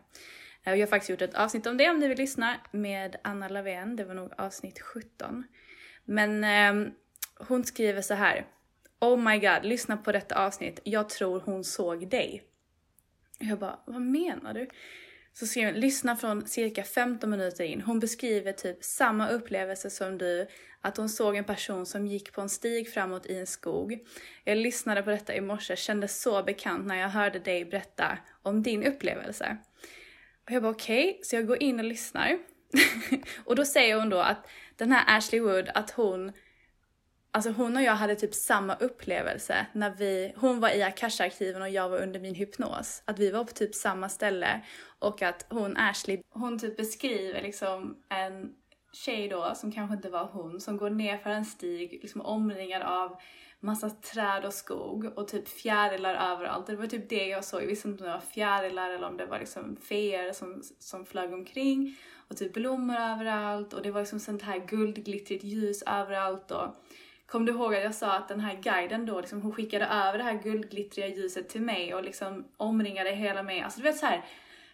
[0.64, 3.48] Eh, jag har faktiskt gjort ett avsnitt om det om ni vill lyssna med Anna
[3.48, 5.44] Lavén, det var nog avsnitt 17.
[6.04, 6.90] Men ehm,
[7.48, 8.46] hon skriver så här.
[9.02, 10.80] Oh my god, lyssna på detta avsnitt.
[10.84, 12.42] Jag tror hon såg dig.
[13.38, 14.68] Jag bara, vad menar du?
[15.32, 17.80] Så skriver hon, lyssna från cirka 15 minuter in.
[17.80, 20.46] Hon beskriver typ samma upplevelse som du.
[20.80, 23.98] Att hon såg en person som gick på en stig framåt i en skog.
[24.44, 28.62] Jag lyssnade på detta i morse, kände så bekant när jag hörde dig berätta om
[28.62, 29.56] din upplevelse.
[30.44, 32.38] Och jag bara okej, så jag går in och lyssnar.
[33.44, 34.46] och då säger hon då att
[34.76, 36.32] den här Ashley Wood, att hon
[37.34, 41.68] Alltså hon och jag hade typ samma upplevelse när vi, hon var i Akasha-arkiven och
[41.68, 43.02] jag var under min hypnos.
[43.04, 44.60] Att vi var på typ samma ställe
[44.98, 48.52] och att hon Ashley, hon typ beskriver liksom en
[48.92, 52.82] tjej då som kanske inte var hon som går ner för en stig liksom omringad
[52.82, 53.16] av
[53.60, 56.66] massa träd och skog och typ fjärilar överallt.
[56.66, 57.62] Det var typ det jag såg.
[57.62, 61.06] Jag visste inte om det var fjärilar eller om det var liksom feer som, som
[61.06, 61.96] flög omkring.
[62.14, 66.74] Och och typ blommor överallt och det var liksom sånt här guldglittrigt ljus överallt och
[67.32, 70.18] Kom du ihåg att jag sa att den här guiden då, liksom, hon skickade över
[70.18, 73.60] det här guldglittriga ljuset till mig och liksom omringade hela mig.
[73.60, 74.24] Alltså du vet så här,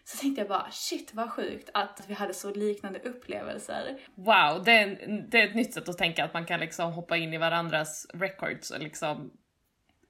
[0.03, 3.97] så tänkte jag bara shit vad sjukt att vi hade så liknande upplevelser.
[4.15, 4.87] Wow, det är,
[5.29, 8.07] det är ett nytt sätt att tänka att man kan liksom hoppa in i varandras
[8.13, 9.31] records och liksom,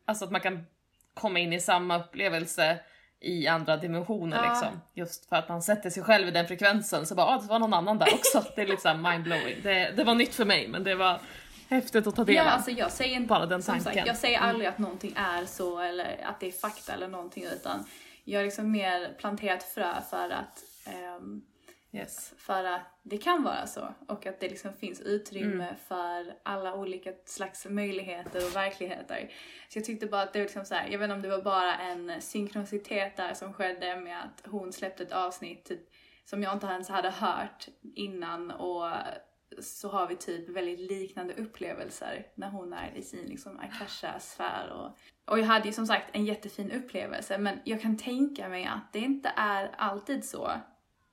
[0.05, 0.65] alltså att man kan
[1.13, 2.79] komma in i samma upplevelse
[3.19, 4.49] i andra dimensioner ja.
[4.49, 4.81] liksom.
[4.93, 7.59] Just för att man sätter sig själv i den frekvensen så bara, ah, det var
[7.59, 8.43] någon annan där också.
[8.55, 9.55] det är liksom mindblowing.
[9.63, 11.19] Det, det var nytt för mig men det var
[11.69, 12.45] häftigt att ta del av.
[12.45, 13.83] Ja, alltså jag säger inte, Bara den tanken.
[13.83, 14.73] Sagt, jag säger aldrig mm.
[14.73, 17.85] att någonting är så eller att det är fakta eller någonting utan
[18.23, 20.63] jag har liksom mer planterat frö för att
[21.19, 21.41] um,
[21.91, 22.33] Yes.
[22.37, 25.75] För att det kan vara så och att det liksom finns utrymme mm.
[25.87, 29.31] för alla olika slags möjligheter och verkligheter.
[29.69, 31.29] Så jag tyckte bara att det var liksom så här, jag vet inte om det
[31.29, 35.89] var bara en synkronicitet där som skedde med att hon släppte ett avsnitt typ,
[36.25, 38.91] som jag inte ens hade hört innan och
[39.59, 44.69] så har vi typ väldigt liknande upplevelser när hon är i sin liksom akasha-sfär.
[44.69, 44.97] Och,
[45.33, 48.93] och jag hade ju som sagt en jättefin upplevelse men jag kan tänka mig att
[48.93, 50.51] det inte är alltid så.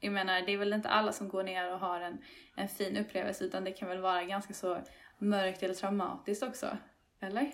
[0.00, 2.18] Jag menar, det är väl inte alla som går ner och har en,
[2.56, 4.78] en fin upplevelse utan det kan väl vara ganska så
[5.18, 6.76] mörkt eller traumatiskt också.
[7.20, 7.52] Eller?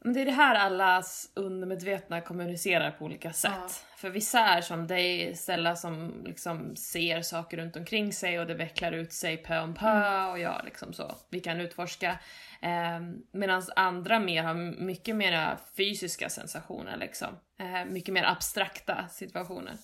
[0.00, 3.52] Men det är det här allas undermedvetna kommunicerar på olika sätt.
[3.54, 3.68] Ja.
[3.96, 8.54] För vissa är som dig, Stella, som liksom ser saker runt omkring sig och det
[8.54, 10.30] vecklar ut sig pö om pö mm.
[10.30, 11.14] och ja, liksom så.
[11.30, 12.18] Vi kan utforska.
[12.60, 13.00] Eh,
[13.32, 17.28] Medan andra mer har mycket mer fysiska sensationer liksom.
[17.60, 19.74] Eh, mycket mer abstrakta situationer.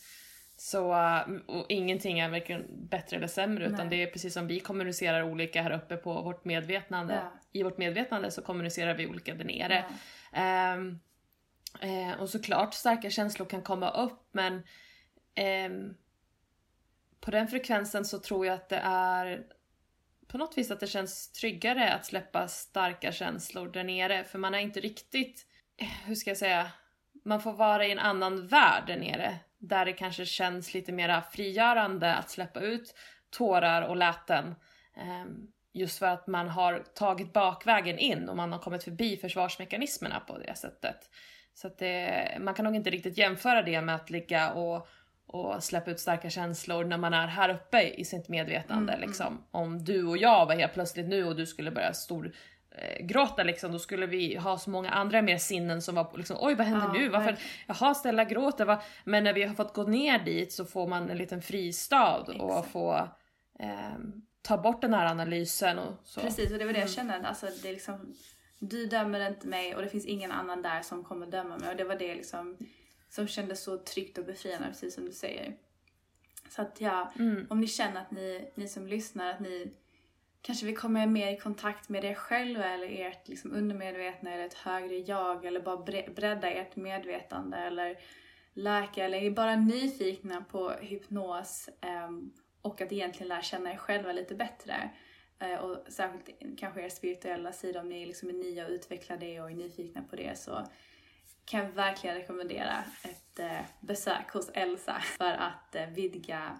[0.65, 0.95] Så,
[1.47, 5.63] och ingenting är varken bättre eller sämre utan det är precis som vi kommunicerar olika
[5.63, 7.15] här uppe på vårt medvetande.
[7.15, 7.41] Ja.
[7.53, 9.85] I vårt medvetande så kommunicerar vi olika där nere.
[10.33, 10.75] Ja.
[10.75, 11.01] Um,
[11.85, 14.63] uh, och såklart starka känslor kan komma upp men
[15.67, 15.97] um,
[17.21, 19.47] på den frekvensen så tror jag att det är
[20.27, 24.55] på något vis att det känns tryggare att släppa starka känslor där nere för man
[24.55, 25.47] är inte riktigt,
[25.77, 26.71] eh, hur ska jag säga,
[27.25, 29.39] man får vara i en annan värld där nere
[29.69, 32.95] där det kanske känns lite mer frigörande att släppa ut
[33.31, 34.55] tårar och läten.
[34.97, 40.21] Ehm, just för att man har tagit bakvägen in och man har kommit förbi försvarsmekanismerna
[40.21, 41.11] på det sättet.
[41.55, 44.89] Så det, man kan nog inte riktigt jämföra det med att ligga och,
[45.27, 48.93] och släppa ut starka känslor när man är här uppe i sitt medvetande.
[48.93, 49.09] Mm, mm.
[49.09, 49.45] liksom.
[49.51, 52.33] Om du och jag var helt plötsligt nu och du skulle börja stor
[52.75, 56.37] eh, gråta liksom, då skulle vi ha så många andra mer sinnen som var liksom
[56.41, 57.09] oj vad händer ja, nu?
[57.09, 57.37] Varför?
[57.67, 58.83] Jaha Stella gråter va?
[59.05, 62.41] Men när vi har fått gå ner dit så får man en liten fristad Exakt.
[62.41, 63.09] och få
[63.59, 63.99] eh,
[64.43, 66.21] ta bort den här analysen och så.
[66.21, 67.11] Precis och det var det jag mm.
[67.11, 68.15] kände, alltså det är liksom
[68.59, 71.77] du dömer inte mig och det finns ingen annan där som kommer döma mig och
[71.77, 72.57] det var det liksom
[73.09, 75.57] som kändes så tryggt och befriande precis som du säger.
[76.49, 77.47] Så att ja, mm.
[77.51, 79.75] om ni känner att ni, ni som lyssnar att ni
[80.45, 84.55] kanske vill komma mer i kontakt med er själva eller ert liksom undermedvetna eller ett
[84.55, 85.77] högre jag eller bara
[86.15, 87.99] bredda ert medvetande eller
[88.55, 91.69] läka eller är bara nyfikna på hypnos
[92.07, 92.33] um,
[92.63, 94.91] och att egentligen lära känna er själva lite bättre.
[95.43, 99.41] Uh, och särskilt kanske er spirituella sida om ni liksom är nya och utvecklar det
[99.41, 100.67] och är nyfikna på det så
[101.45, 106.59] kan jag verkligen rekommendera ett uh, besök hos Elsa för att uh, vidga,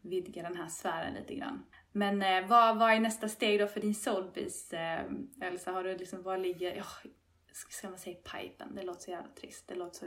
[0.00, 1.64] vidga den här sfären lite grann.
[1.92, 4.72] Men eh, vad, vad är nästa steg då för din soulbeast?
[4.72, 7.10] Eh, Elsa, har du liksom, vad ligger, oh,
[7.52, 8.74] ska man säga pipen?
[8.74, 9.68] Det låter så jävla trist.
[9.68, 10.06] Det låter så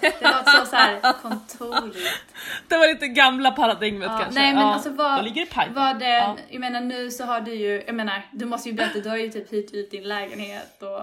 [0.00, 2.24] det låter så, så här kontorigt.
[2.68, 4.40] Det var lite gamla paradigmet ja, kanske.
[4.40, 4.74] Nej men ja.
[4.74, 5.74] alltså vad, vad ligger i pipen?
[5.74, 6.36] Vad det, ja.
[6.48, 9.16] Jag menar nu så har du ju, jag menar du måste ju berätta, du har
[9.16, 11.00] ju typ hyrt ut din lägenhet och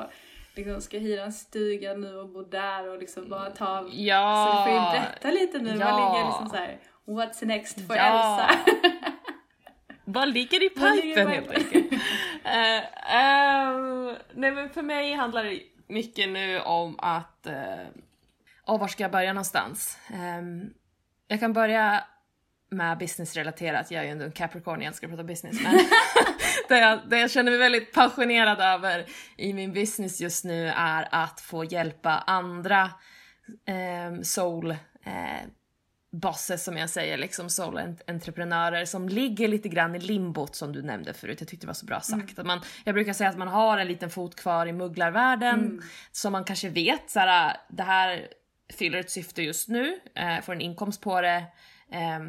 [0.56, 4.48] liksom ska hyra en stuga nu och bo där och liksom bara ta, ja.
[4.52, 5.92] så du får ju berätta lite nu, ja.
[5.92, 7.96] vad ligger liksom så här, what's next ja.
[7.96, 8.60] Elsa?
[10.14, 11.74] Vad ligger i pipen helt enkelt?
[11.76, 11.94] uh,
[13.18, 17.54] uh, nej men för mig handlar det mycket nu om att, uh,
[18.66, 19.98] oh, var ska jag börja någonstans?
[20.14, 20.74] Um,
[21.28, 22.04] jag kan börja
[22.70, 25.74] med businessrelaterat, jag är ju ändå en Capricorn, jag älskar att prata business, men
[26.70, 29.06] det, jag, det jag känner mig väldigt passionerad över
[29.38, 32.90] i min business just nu är att få hjälpa andra
[34.08, 35.48] um, soul uh,
[36.12, 41.14] bosses som jag säger, liksom solo-entreprenörer som ligger lite grann i limbot som du nämnde
[41.14, 41.42] förut.
[41.42, 42.14] Jag tyckte det var så bra sagt.
[42.14, 42.34] Mm.
[42.38, 45.82] Att man, jag brukar säga att man har en liten fot kvar i mugglarvärlden mm.
[46.12, 48.28] som man kanske vet så här, det här
[48.74, 51.44] fyller ett syfte just nu, eh, får en inkomst på det.
[51.92, 52.20] Eh,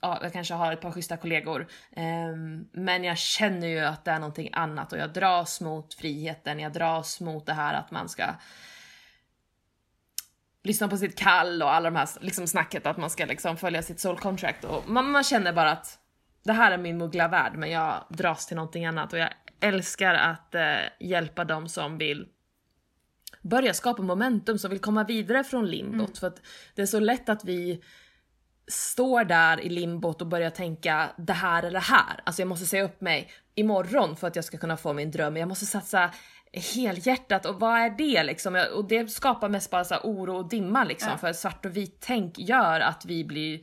[0.00, 1.66] ja, jag kanske har ett par schyssta kollegor.
[1.92, 2.36] Eh,
[2.72, 6.72] men jag känner ju att det är någonting annat och jag dras mot friheten, jag
[6.72, 8.24] dras mot det här att man ska
[10.68, 13.82] lyssna på sitt kall och alla de här liksom snacket att man ska liksom följa
[13.82, 15.98] sitt soul contract och man, man känner bara att
[16.44, 19.28] det här är min muggla värld men jag dras till någonting annat och jag
[19.60, 22.28] älskar att eh, hjälpa dem som vill
[23.42, 26.08] börja skapa momentum, som vill komma vidare från limbot.
[26.08, 26.14] Mm.
[26.14, 26.42] För att
[26.74, 27.82] det är så lätt att vi
[28.66, 32.20] står där i limbot och börjar tänka det här eller det här.
[32.24, 35.36] Alltså jag måste säga upp mig imorgon för att jag ska kunna få min dröm.
[35.36, 36.10] Jag måste satsa
[36.58, 38.66] helhjärtat och vad är det liksom?
[38.74, 41.18] Och det skapar mest bara så oro och dimma liksom ja.
[41.18, 43.60] för svart och vit tänk gör att vi blir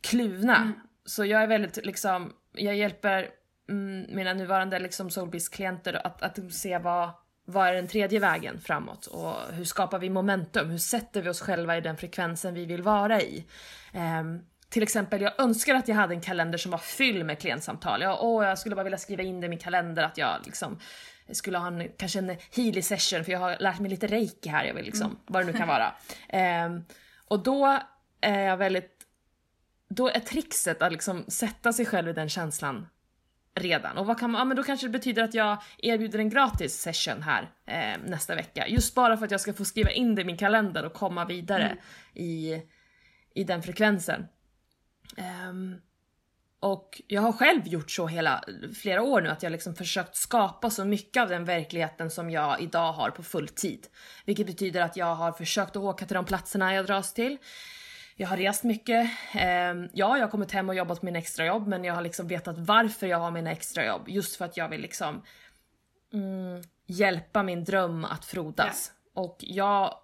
[0.00, 0.56] kluvna.
[0.56, 0.72] Mm.
[1.04, 3.28] Så jag är väldigt liksom, jag hjälper
[3.68, 7.10] mm, mina nuvarande liksom Soulbiz-klienter att, att se vad,
[7.44, 10.70] vad är den tredje vägen framåt och hur skapar vi momentum?
[10.70, 13.44] Hur sätter vi oss själva i den frekvensen vi vill vara i?
[13.94, 18.02] Um, till exempel, jag önskar att jag hade en kalender som var fylld med klientsamtal.
[18.02, 20.78] Jag, åh, jag skulle bara vilja skriva in det i min kalender att jag liksom
[21.32, 24.64] skulle ha en, kanske en healy session för jag har lärt mig lite reiki här,
[24.64, 25.18] jag vill liksom, mm.
[25.26, 25.94] vad det nu kan vara.
[26.66, 26.84] Um,
[27.24, 27.78] och då
[28.20, 29.06] är jag väldigt,
[29.88, 32.86] då är trixet att liksom sätta sig själv i den känslan
[33.54, 33.98] redan.
[33.98, 36.80] Och vad kan man, ja men då kanske det betyder att jag erbjuder en gratis
[36.80, 38.68] session här eh, nästa vecka.
[38.68, 41.24] Just bara för att jag ska få skriva in det i min kalender och komma
[41.24, 41.78] vidare mm.
[42.14, 42.62] i,
[43.34, 44.26] i den frekvensen.
[45.48, 45.80] Um,
[46.60, 48.44] och jag har själv gjort så hela
[48.82, 52.60] flera år nu att jag liksom försökt skapa så mycket av den verkligheten som jag
[52.60, 53.86] idag har på fulltid.
[54.24, 57.38] Vilket betyder att jag har försökt att åka till de platserna jag dras till.
[58.16, 59.10] Jag har rest mycket.
[59.34, 59.42] Eh,
[59.92, 63.06] ja, jag har kommit hem och jobbat min extrajobb men jag har liksom vetat varför
[63.06, 64.08] jag har mina extrajobb.
[64.08, 65.22] Just för att jag vill liksom
[66.12, 68.92] mm, hjälpa min dröm att frodas.
[69.14, 69.22] Ja.
[69.22, 69.94] Och jag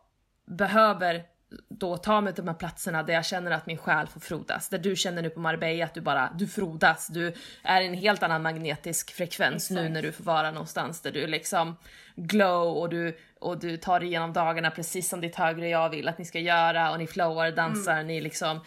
[0.47, 1.25] behöver
[1.69, 4.69] då ta mig till de här platserna där jag känner att min själ får frodas.
[4.69, 7.07] Där du känner nu på Marbella att du bara, du frodas.
[7.07, 9.83] Du är i en helt annan magnetisk frekvens Exakt.
[9.83, 11.77] nu när du får vara någonstans där du liksom
[12.17, 16.09] glow och du, och du tar dig igenom dagarna precis som ditt högre jag vill
[16.09, 18.07] att ni ska göra och ni flowar, dansar, mm.
[18.07, 18.61] ni liksom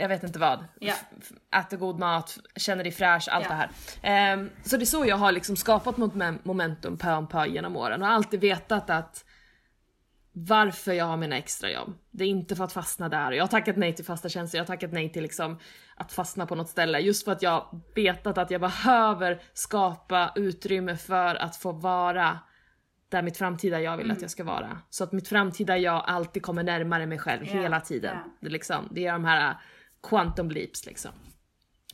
[0.00, 0.64] jag vet inte vad.
[0.80, 0.98] Yeah.
[1.56, 3.68] Äter god mat, känner dig fräsch, allt yeah.
[4.00, 4.34] det här.
[4.34, 5.96] Um, så det är så jag har liksom skapat
[6.42, 9.24] momentum pö om pö genom åren och alltid vetat att
[10.46, 11.94] varför jag har mina extrajobb.
[12.10, 13.32] Det är inte för att fastna där.
[13.32, 15.58] Jag har tackat nej till fasta tjänster, jag har tackat nej till liksom
[15.94, 20.96] att fastna på något ställe just för att jag vetat att jag behöver skapa utrymme
[20.96, 22.38] för att få vara
[23.08, 24.16] där mitt framtida jag vill mm.
[24.16, 24.78] att jag ska vara.
[24.90, 27.62] Så att mitt framtida jag alltid kommer närmare mig själv yeah.
[27.62, 28.14] hela tiden.
[28.14, 28.26] Yeah.
[28.40, 29.56] Det, liksom, det är de här
[30.02, 31.12] quantum leaps liksom.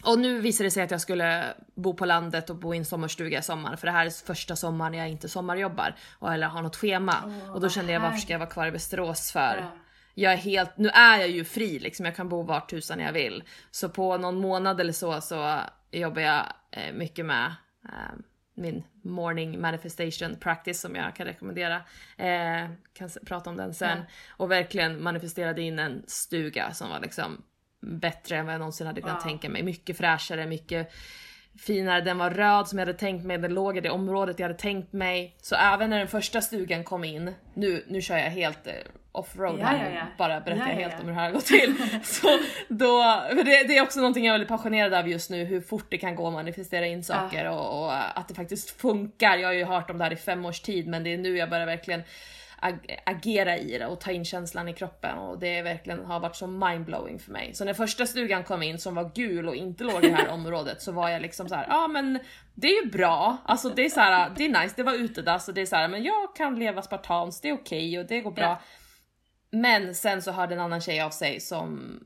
[0.05, 2.85] Och nu visade det sig att jag skulle bo på landet och bo i en
[2.85, 6.63] sommarstuga i sommar för det här är första sommaren jag inte sommarjobbar och eller har
[6.63, 7.15] något schema.
[7.25, 9.57] Oh, och då kände jag varför ska jag vara kvar i Västerås för?
[9.61, 9.79] Ja.
[10.15, 13.13] Jag är helt, nu är jag ju fri liksom, jag kan bo vart tusan jag
[13.13, 13.45] vill.
[13.71, 18.19] Så på någon månad eller så så jobbar jag eh, mycket med eh,
[18.55, 21.77] min morning manifestation practice som jag kan rekommendera.
[22.17, 23.99] Eh, kan prata om den sen.
[23.99, 24.05] Ja.
[24.37, 27.43] Och verkligen manifesterade in en stuga som var liksom
[27.85, 29.29] bättre än vad jag någonsin hade kunnat ja.
[29.29, 29.63] tänka mig.
[29.63, 30.93] Mycket fräschare, mycket
[31.59, 32.01] finare.
[32.01, 34.59] Den var röd som jag hade tänkt mig, den låg i det området jag hade
[34.59, 35.37] tänkt mig.
[35.43, 38.73] Så även när den första stugan kom in, nu, nu kör jag helt eh,
[39.13, 40.07] offroad ja, här, ja, ja.
[40.19, 41.75] bara berättar jag helt om hur det här har gått till.
[42.05, 42.29] så
[42.69, 45.61] då, för det, det, är också någonting jag är väldigt passionerad av just nu, hur
[45.61, 49.37] fort det kan gå att manifestera in saker och, och, att det faktiskt funkar.
[49.37, 51.37] Jag har ju hört om det här i fem års tid men det är nu
[51.37, 52.03] jag börjar verkligen
[52.65, 56.37] ag agera i det och ta in känslan i kroppen och det verkligen har varit
[56.37, 57.55] så mindblowing för mig.
[57.55, 60.29] Så när första stugan kom in som var gul och inte låg i det här
[60.33, 62.19] området så var jag liksom så här: ja ah, men
[62.55, 65.49] det är ju bra, alltså det är så här, det är nice, det var utedass
[65.49, 68.07] och det är så här, men jag kan leva spartanskt, det är okej okay och
[68.07, 68.45] det går bra.
[68.45, 68.61] Ja.
[69.51, 72.01] Men sen så hörde en annan tjej av sig som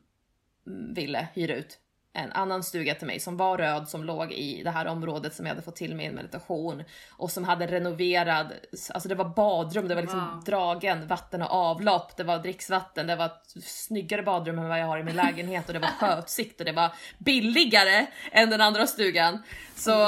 [0.94, 1.78] ville hyra ut
[2.12, 5.46] en annan stuga till mig som var röd som låg i det här området som
[5.46, 8.52] jag hade fått till mig i en meditation och som hade renoverad,
[8.90, 10.44] alltså det var badrum, det var liksom wow.
[10.44, 14.86] dragen, vatten och avlopp, det var dricksvatten, det var ett snyggare badrum än vad jag
[14.86, 18.86] har i min lägenhet och det var sjöutsikt och det var billigare än den andra
[18.86, 19.42] stugan.
[19.74, 20.06] Så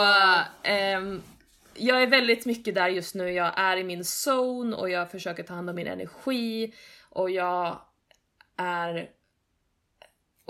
[0.62, 1.22] ähm,
[1.74, 5.42] jag är väldigt mycket där just nu, jag är i min zone och jag försöker
[5.42, 6.74] ta hand om min energi
[7.10, 7.80] och jag
[8.56, 9.08] är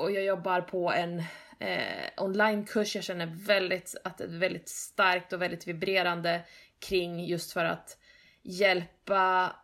[0.00, 1.18] och jag jobbar på en
[1.58, 2.94] eh, onlinekurs.
[2.94, 6.42] Jag känner väldigt, att det är väldigt starkt och väldigt vibrerande
[6.78, 7.96] kring just för att
[8.42, 9.56] hjälpa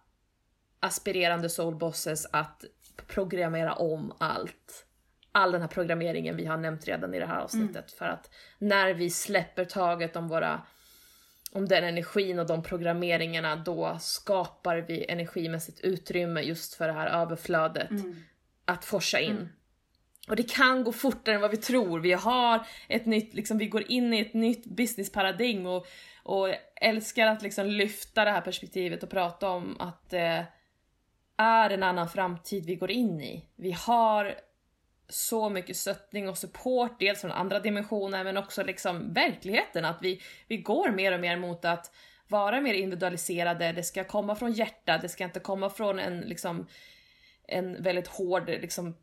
[0.80, 2.64] aspirerande soulbosses att
[3.07, 4.87] programmera om allt.
[5.32, 7.74] All den här programmeringen vi har nämnt redan i det här avsnittet.
[7.74, 7.99] Mm.
[7.99, 10.62] För att när vi släpper taget om våra
[11.53, 17.07] om den energin och de programmeringarna då skapar vi energimässigt utrymme just för det här
[17.07, 18.24] överflödet mm.
[18.64, 19.30] att forsa in.
[19.30, 19.49] Mm.
[20.28, 22.00] Och det kan gå fortare än vad vi tror.
[22.00, 25.86] Vi har ett nytt, liksom, vi går in i ett nytt businessparadigm och,
[26.22, 26.48] och
[26.80, 30.42] älskar att liksom lyfta det här perspektivet och prata om att eh,
[31.36, 33.48] är en annan framtid vi går in i.
[33.56, 34.34] Vi har
[35.08, 39.84] så mycket stöttning och support, dels från andra dimensioner men också liksom verkligheten.
[39.84, 41.92] Att vi, vi går mer och mer mot att
[42.28, 46.66] vara mer individualiserade, det ska komma från hjärtat, det ska inte komma från en liksom
[47.48, 48.96] en väldigt hård liksom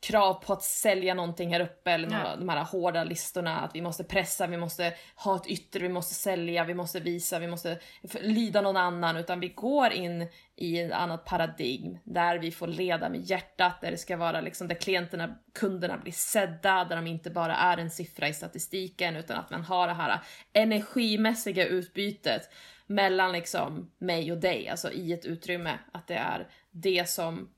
[0.00, 3.82] krav på att sälja någonting här uppe eller några, de här hårda listorna att vi
[3.82, 7.78] måste pressa, vi måste ha ett yttre, vi måste sälja, vi måste visa, vi måste
[8.20, 13.08] lyda någon annan utan vi går in i ett annat paradigm där vi får leda
[13.08, 17.30] med hjärtat, där det ska vara liksom där klienterna, kunderna blir sedda, där de inte
[17.30, 20.20] bara är en siffra i statistiken utan att man har det här
[20.52, 22.50] energimässiga utbytet
[22.86, 27.48] mellan liksom mig och dig, alltså i ett utrymme, att det är det som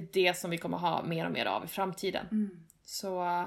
[0.00, 2.26] det är det som vi kommer ha mer och mer av i framtiden.
[2.30, 2.50] Mm.
[2.84, 3.44] Så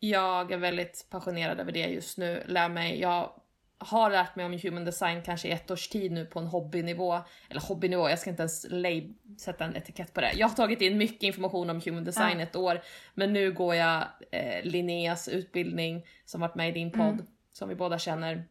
[0.00, 2.42] jag är väldigt passionerad över det just nu.
[2.46, 3.32] Lär mig, jag
[3.78, 7.20] har lärt mig om human design kanske i ett års tid nu på en hobbynivå.
[7.48, 9.08] Eller hobbynivå, jag ska inte ens lay,
[9.38, 10.32] sätta en etikett på det.
[10.34, 12.40] Jag har tagit in mycket information om human design mm.
[12.40, 12.82] ett år,
[13.14, 17.26] men nu går jag eh, Linneas utbildning som varit med i din podd, mm.
[17.52, 18.44] som vi båda känner.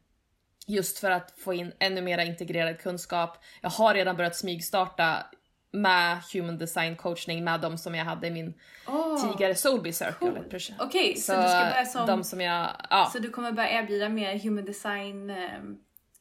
[0.68, 3.38] Just för att få in ännu mer integrerad kunskap.
[3.62, 5.26] Jag har redan börjat smygstarta
[5.74, 8.54] med human design coachning med de som jag hade i min
[8.88, 10.14] oh, tidigare Soulby Circle.
[10.20, 10.38] Cool.
[10.40, 12.08] Okej, okay, så, så, du ska börja som...
[12.08, 13.10] De som jag, ja.
[13.14, 15.38] Så du kommer börja erbjuda mer human design eh,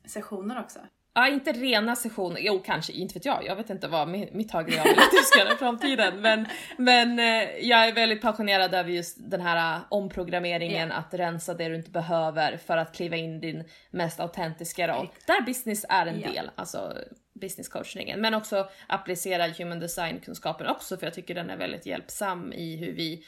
[0.07, 0.79] sessioner också?
[1.15, 2.41] Ja, inte rena sessioner.
[2.41, 2.93] Jo, kanske.
[2.93, 3.47] Inte vet jag.
[3.47, 6.21] Jag vet inte vad mitt högre jag vill att du ska göra i framtiden.
[6.21, 6.47] Men,
[6.77, 10.99] men eh, jag är väldigt passionerad över just den här eh, omprogrammeringen, yeah.
[10.99, 15.09] att rensa det du inte behöver för att kliva in din mest autentiska roll.
[15.27, 16.33] Där business är en yeah.
[16.33, 16.93] del, alltså
[17.35, 18.21] business coachningen.
[18.21, 22.77] Men också applicera human design kunskapen också för jag tycker den är väldigt hjälpsam i
[22.77, 23.25] hur vi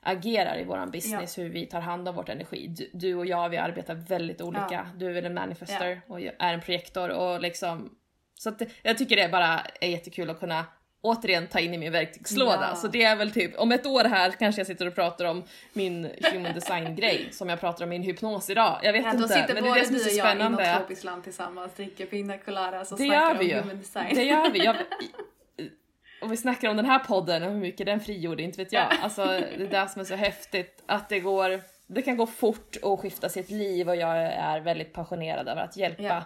[0.00, 1.44] agerar i våran business, ja.
[1.44, 2.66] hur vi tar hand om vårt energi.
[2.68, 4.66] Du, du, och jag, vi arbetar väldigt olika.
[4.70, 4.86] Ja.
[4.96, 6.14] Du är väl en manifester ja.
[6.14, 7.98] och jag är en projektor och liksom
[8.34, 10.66] så att jag tycker det bara är jättekul att kunna
[11.00, 12.68] återigen ta in i min verktygslåda.
[12.70, 12.76] Ja.
[12.76, 15.44] Så det är väl typ, om ett år här kanske jag sitter och pratar om
[15.72, 18.80] min human design grej som jag pratar om min hypnos idag.
[18.82, 20.56] Jag vet ja, inte, men det är det som är så spännande.
[20.56, 23.40] Då sitter både du och jag i något tillsammans, dricker pina coladas och det snackar
[23.40, 23.54] om ju.
[23.54, 24.14] human design.
[24.14, 24.64] Det gör vi.
[24.64, 24.76] Jag,
[26.22, 28.86] om vi snackar om den här podden och hur mycket den frigjorde, inte vet jag.
[29.02, 32.76] Alltså det är det som är så häftigt, att det går, det kan gå fort
[32.82, 36.22] och skifta sitt liv och jag är väldigt passionerad över att hjälpa ja.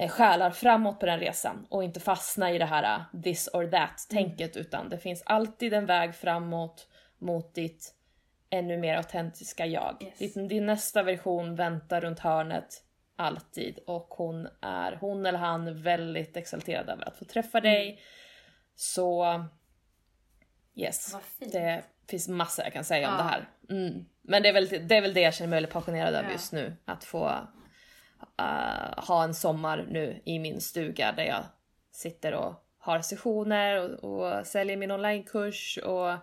[0.00, 3.66] Eh, själar framåt på den resan och inte fastna i det här uh, this or
[3.66, 4.66] that tänket mm.
[4.66, 6.88] utan det finns alltid en väg framåt
[7.18, 7.94] mot ditt
[8.50, 9.96] ännu mer autentiska jag.
[10.00, 10.34] Yes.
[10.34, 12.82] Din, din nästa version väntar runt hörnet
[13.16, 17.88] alltid och hon är, hon eller han, väldigt exalterad över att få träffa dig.
[17.88, 18.00] Mm.
[18.74, 19.44] Så
[20.74, 23.10] yes, det finns massor jag kan säga ja.
[23.10, 23.48] om det här.
[23.70, 24.04] Mm.
[24.22, 26.32] Men det är, väl, det är väl det jag känner mig väldigt passionerad över ja.
[26.32, 26.76] just nu.
[26.84, 27.48] Att få
[28.40, 31.44] uh, ha en sommar nu i min stuga där jag
[31.90, 36.16] sitter och har sessioner och, och säljer min onlinekurs och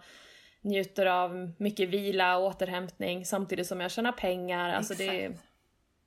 [0.61, 4.69] njuter av mycket vila och återhämtning samtidigt som jag tjänar pengar.
[4.69, 5.31] Alltså det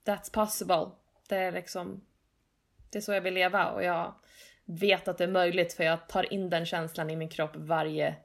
[0.04, 0.90] That's possible.
[1.28, 2.04] Det är liksom
[2.90, 4.14] det är så jag vill leva och jag
[4.64, 8.16] vet att det är möjligt för jag tar in den känslan i min kropp varje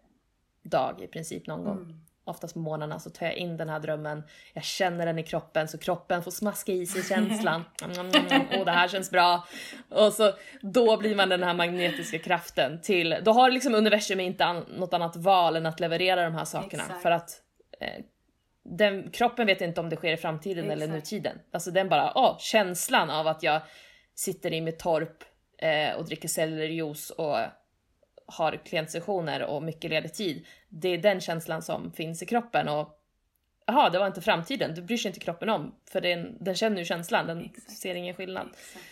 [0.61, 1.78] dag i princip någon gång.
[1.78, 2.05] Mm.
[2.28, 4.23] Oftast på morgnarna så tar jag in den här drömmen,
[4.53, 7.63] jag känner den i kroppen så kroppen får smaska i sig känslan.
[8.59, 9.47] Och det här känns bra.
[9.89, 14.45] Och så då blir man den här magnetiska kraften till, då har liksom universum inte
[14.45, 17.01] an, något annat val än att leverera de här sakerna Exakt.
[17.01, 17.30] för att
[17.80, 18.03] eh,
[18.63, 20.82] den, kroppen vet inte om det sker i framtiden Exakt.
[20.82, 21.38] eller nutiden.
[21.51, 23.61] Alltså den bara, åh, känslan av att jag
[24.15, 25.23] sitter i mitt torp
[25.57, 27.38] eh, och dricker sellerijuice och
[28.26, 30.45] har klientsessioner och mycket ledig tid.
[30.69, 33.01] Det är den känslan som finns i kroppen och
[33.65, 34.76] jaha, det var inte framtiden.
[34.76, 37.71] Du bryr sig inte kroppen om för den, den känner ju känslan, den Exakt.
[37.71, 38.47] ser ingen skillnad.
[38.47, 38.86] Exakt.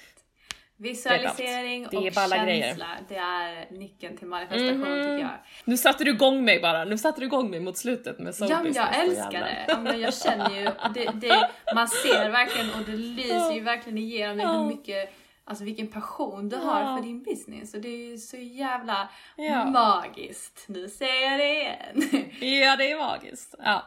[0.78, 2.78] Visualisering det är och känsla, grejer.
[3.10, 5.38] det är nyckeln till manifestation mm tycker jag.
[5.66, 8.64] Nu satte du igång mig bara, nu satte du igång mig mot slutet med Ja
[8.64, 10.64] men jag älskar det, ja, men jag känner ju,
[10.94, 15.14] det, det, man ser verkligen och det lyser ju verkligen igenom det hur mycket
[15.46, 16.62] Alltså vilken passion du ja.
[16.62, 19.66] har för din business och det är ju så jävla ja.
[19.66, 20.66] magiskt.
[20.68, 22.30] Nu säger jag det igen.
[22.64, 23.56] Ja, det är magiskt.
[23.60, 23.84] Ja.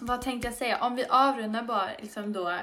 [0.00, 0.84] Vad tänkte jag säga?
[0.84, 2.58] Om vi avrundar bara liksom då.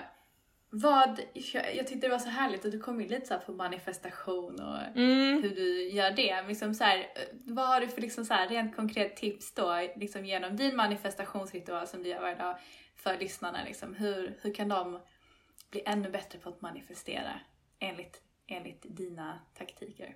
[0.69, 1.19] Vad,
[1.53, 4.97] jag tyckte det var så härligt att du kom in lite så på manifestation och
[4.97, 5.43] mm.
[5.43, 6.47] hur du gör det.
[6.47, 7.07] Liksom så här,
[7.45, 11.87] vad har du för liksom så här, rent konkret tips då liksom genom din manifestationsritual
[11.87, 12.57] som du gör varje dag
[12.95, 13.57] för lyssnarna?
[13.65, 13.95] Liksom?
[13.95, 14.99] Hur, hur kan de
[15.71, 17.39] bli ännu bättre på att manifestera?
[17.79, 20.15] Enligt, enligt dina taktiker?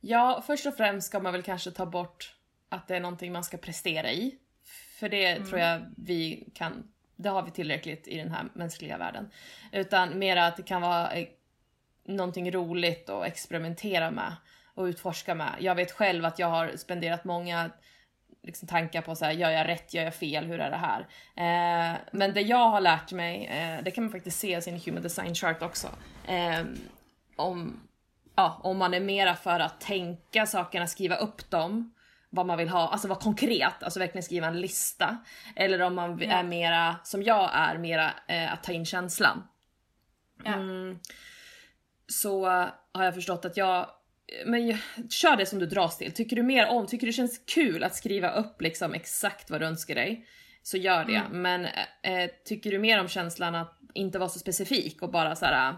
[0.00, 2.36] Ja, först och främst ska man väl kanske ta bort
[2.68, 4.38] att det är någonting man ska prestera i.
[4.98, 5.48] För det mm.
[5.48, 9.30] tror jag vi kan, det har vi tillräckligt i den här mänskliga världen.
[9.72, 11.12] Utan mer att det kan vara
[12.04, 14.36] någonting roligt att experimentera med
[14.74, 15.56] och utforska med.
[15.60, 17.70] Jag vet själv att jag har spenderat många
[18.42, 21.00] liksom, tankar på så här, gör jag rätt, gör jag fel, hur är det här?
[21.36, 24.80] Eh, men det jag har lärt mig, eh, det kan man faktiskt se i sin
[24.80, 25.88] human design chart också,
[26.28, 26.64] eh,
[27.36, 27.80] om,
[28.36, 31.94] ja, om man är mera för att tänka sakerna, skriva upp dem,
[32.30, 35.16] vad man vill ha, alltså vara konkret, alltså verkligen skriva en lista.
[35.56, 36.30] Eller om man ja.
[36.30, 39.48] är mera, som jag är, mera eh, att ta in känslan.
[40.44, 40.52] Ja.
[40.52, 40.98] Mm,
[42.06, 42.46] så
[42.92, 43.86] har jag förstått att jag
[44.46, 44.78] men
[45.10, 46.12] kör det som du dras till.
[46.12, 49.66] Tycker du mer om, tycker du känns kul att skriva upp liksom exakt vad du
[49.66, 50.26] önskar dig,
[50.62, 51.14] så gör det.
[51.14, 51.42] Mm.
[51.42, 51.64] Men
[52.02, 55.74] eh, tycker du mer om känslan att inte vara så specifik och bara så här,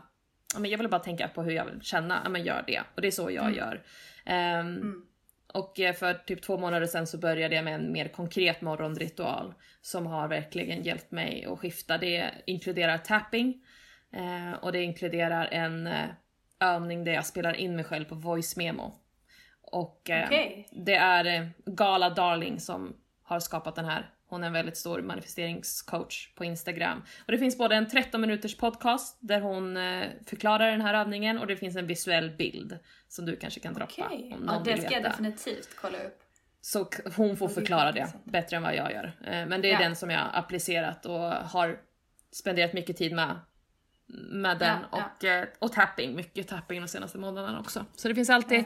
[0.59, 2.83] men jag vill bara tänka på hur jag vill känna, men gör det.
[2.95, 3.55] Och det är så jag mm.
[3.55, 3.83] gör.
[4.27, 5.07] Um, mm.
[5.55, 9.55] Och eh, för typ två månader sedan så började jag med en mer konkret morgonritual
[9.81, 11.99] som har verkligen hjälpt mig att skifta.
[11.99, 13.63] Det inkluderar tapping
[14.13, 16.07] eh, och det inkluderar en eh,
[16.65, 18.93] övning där jag spelar in mig själv på voice memo.
[19.75, 20.65] Och eh, okay.
[20.73, 24.11] det är eh, Gala Darling som har skapat den här.
[24.27, 27.03] Hon är en väldigt stor manifesteringscoach på Instagram.
[27.27, 31.39] Och det finns både en 13 minuters podcast där hon eh, förklarar den här övningen
[31.39, 34.07] och det finns en visuell bild som du kanske kan droppa.
[34.07, 34.33] Okay.
[34.33, 36.21] Om någon ja, det ska jag definitivt kolla upp.
[36.61, 39.13] Så hon får förklara det bättre än vad jag gör.
[39.21, 39.79] Men det är ja.
[39.79, 41.79] den som jag applicerat och har
[42.33, 43.37] spenderat mycket tid med
[44.07, 45.31] med den ja, och, ja.
[45.31, 47.85] Eh, och tapping, mycket tapping de senaste månaderna också.
[47.97, 48.65] Så det finns alltid,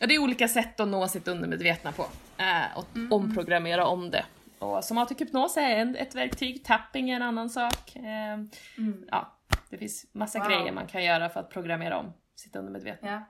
[0.00, 0.06] ja.
[0.06, 2.02] det är olika sätt att nå sitt undermedvetna på
[2.38, 3.12] eh, och mm.
[3.12, 4.24] omprogrammera om det.
[4.58, 7.96] Och somatic hypnos är en, ett verktyg, tapping är en annan sak.
[7.96, 8.32] Eh,
[8.78, 9.04] mm.
[9.10, 9.38] Ja,
[9.70, 10.48] det finns massa wow.
[10.48, 13.08] grejer man kan göra för att programmera om sitt undermedvetna.
[13.08, 13.22] Ja,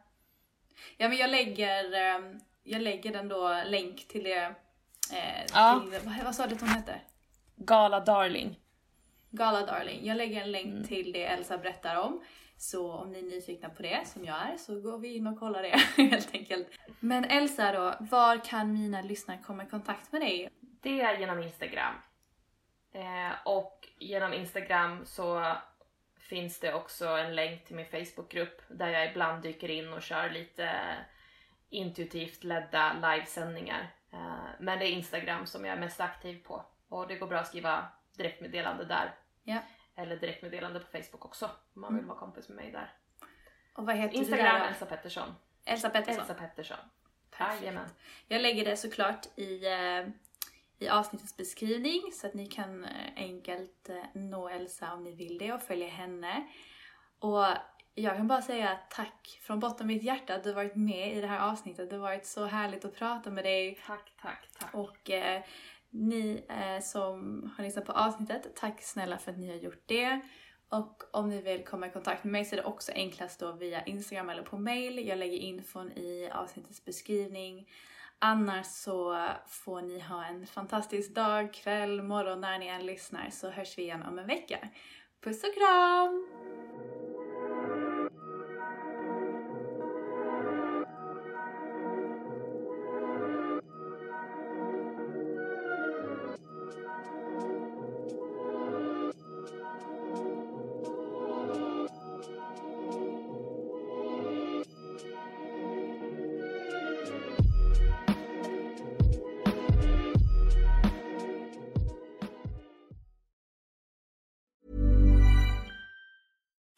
[0.96, 4.44] ja men jag lägger, ehm, jag lägger den då länk till det,
[5.12, 7.00] eh, till, vad, vad sa du att hon hette?
[7.56, 8.58] Gala Darling.
[9.30, 10.06] Gala Darling.
[10.06, 10.84] Jag lägger en länk mm.
[10.84, 12.24] till det Elsa berättar om.
[12.56, 15.38] Så om ni är nyfikna på det, som jag är, så går vi in och
[15.38, 16.68] kollar det helt enkelt.
[17.00, 20.50] Men Elsa då, var kan mina lyssnare komma i kontakt med dig?
[20.60, 21.94] Det är genom Instagram.
[22.92, 25.56] Eh, och genom Instagram så
[26.18, 30.30] finns det också en länk till min Facebookgrupp där jag ibland dyker in och kör
[30.30, 30.70] lite
[31.70, 33.90] intuitivt ledda livesändningar.
[34.12, 37.38] Eh, men det är Instagram som jag är mest aktiv på och det går bra
[37.38, 39.14] att skriva direktmeddelande där.
[39.42, 39.58] Ja.
[39.94, 42.08] Eller direktmeddelande på Facebook också om man vill mm.
[42.08, 42.92] vara kompis med mig där.
[43.74, 45.34] Och vad heter Instagram du där Elsa Pettersson.
[45.64, 46.20] Elsa Pettersson?
[46.20, 46.78] Elsa Pettersson.
[47.40, 47.88] Jajamän.
[48.28, 50.08] Jag lägger det såklart i, eh,
[50.78, 55.38] i avsnittets beskrivning så att ni kan eh, enkelt eh, nå Elsa om ni vill
[55.38, 56.48] det och följa henne.
[57.18, 57.46] Och
[57.94, 61.20] jag kan bara säga tack från botten av mitt hjärta att du varit med i
[61.20, 61.90] det här avsnittet.
[61.90, 63.78] Det har varit så härligt att prata med dig.
[63.86, 64.74] Tack, tack, tack.
[64.74, 65.42] Och eh,
[65.90, 70.20] ni eh, som har lyssnat på avsnittet, tack snälla för att ni har gjort det.
[70.68, 73.52] Och om ni vill komma i kontakt med mig så är det också enklast då
[73.52, 75.06] via Instagram eller på mail.
[75.08, 77.68] Jag lägger infon i avsnittets beskrivning.
[78.18, 83.50] Annars så får ni ha en fantastisk dag, kväll, morgon när ni än lyssnar så
[83.50, 84.68] hörs vi igen om en vecka.
[85.20, 86.26] Puss och kram!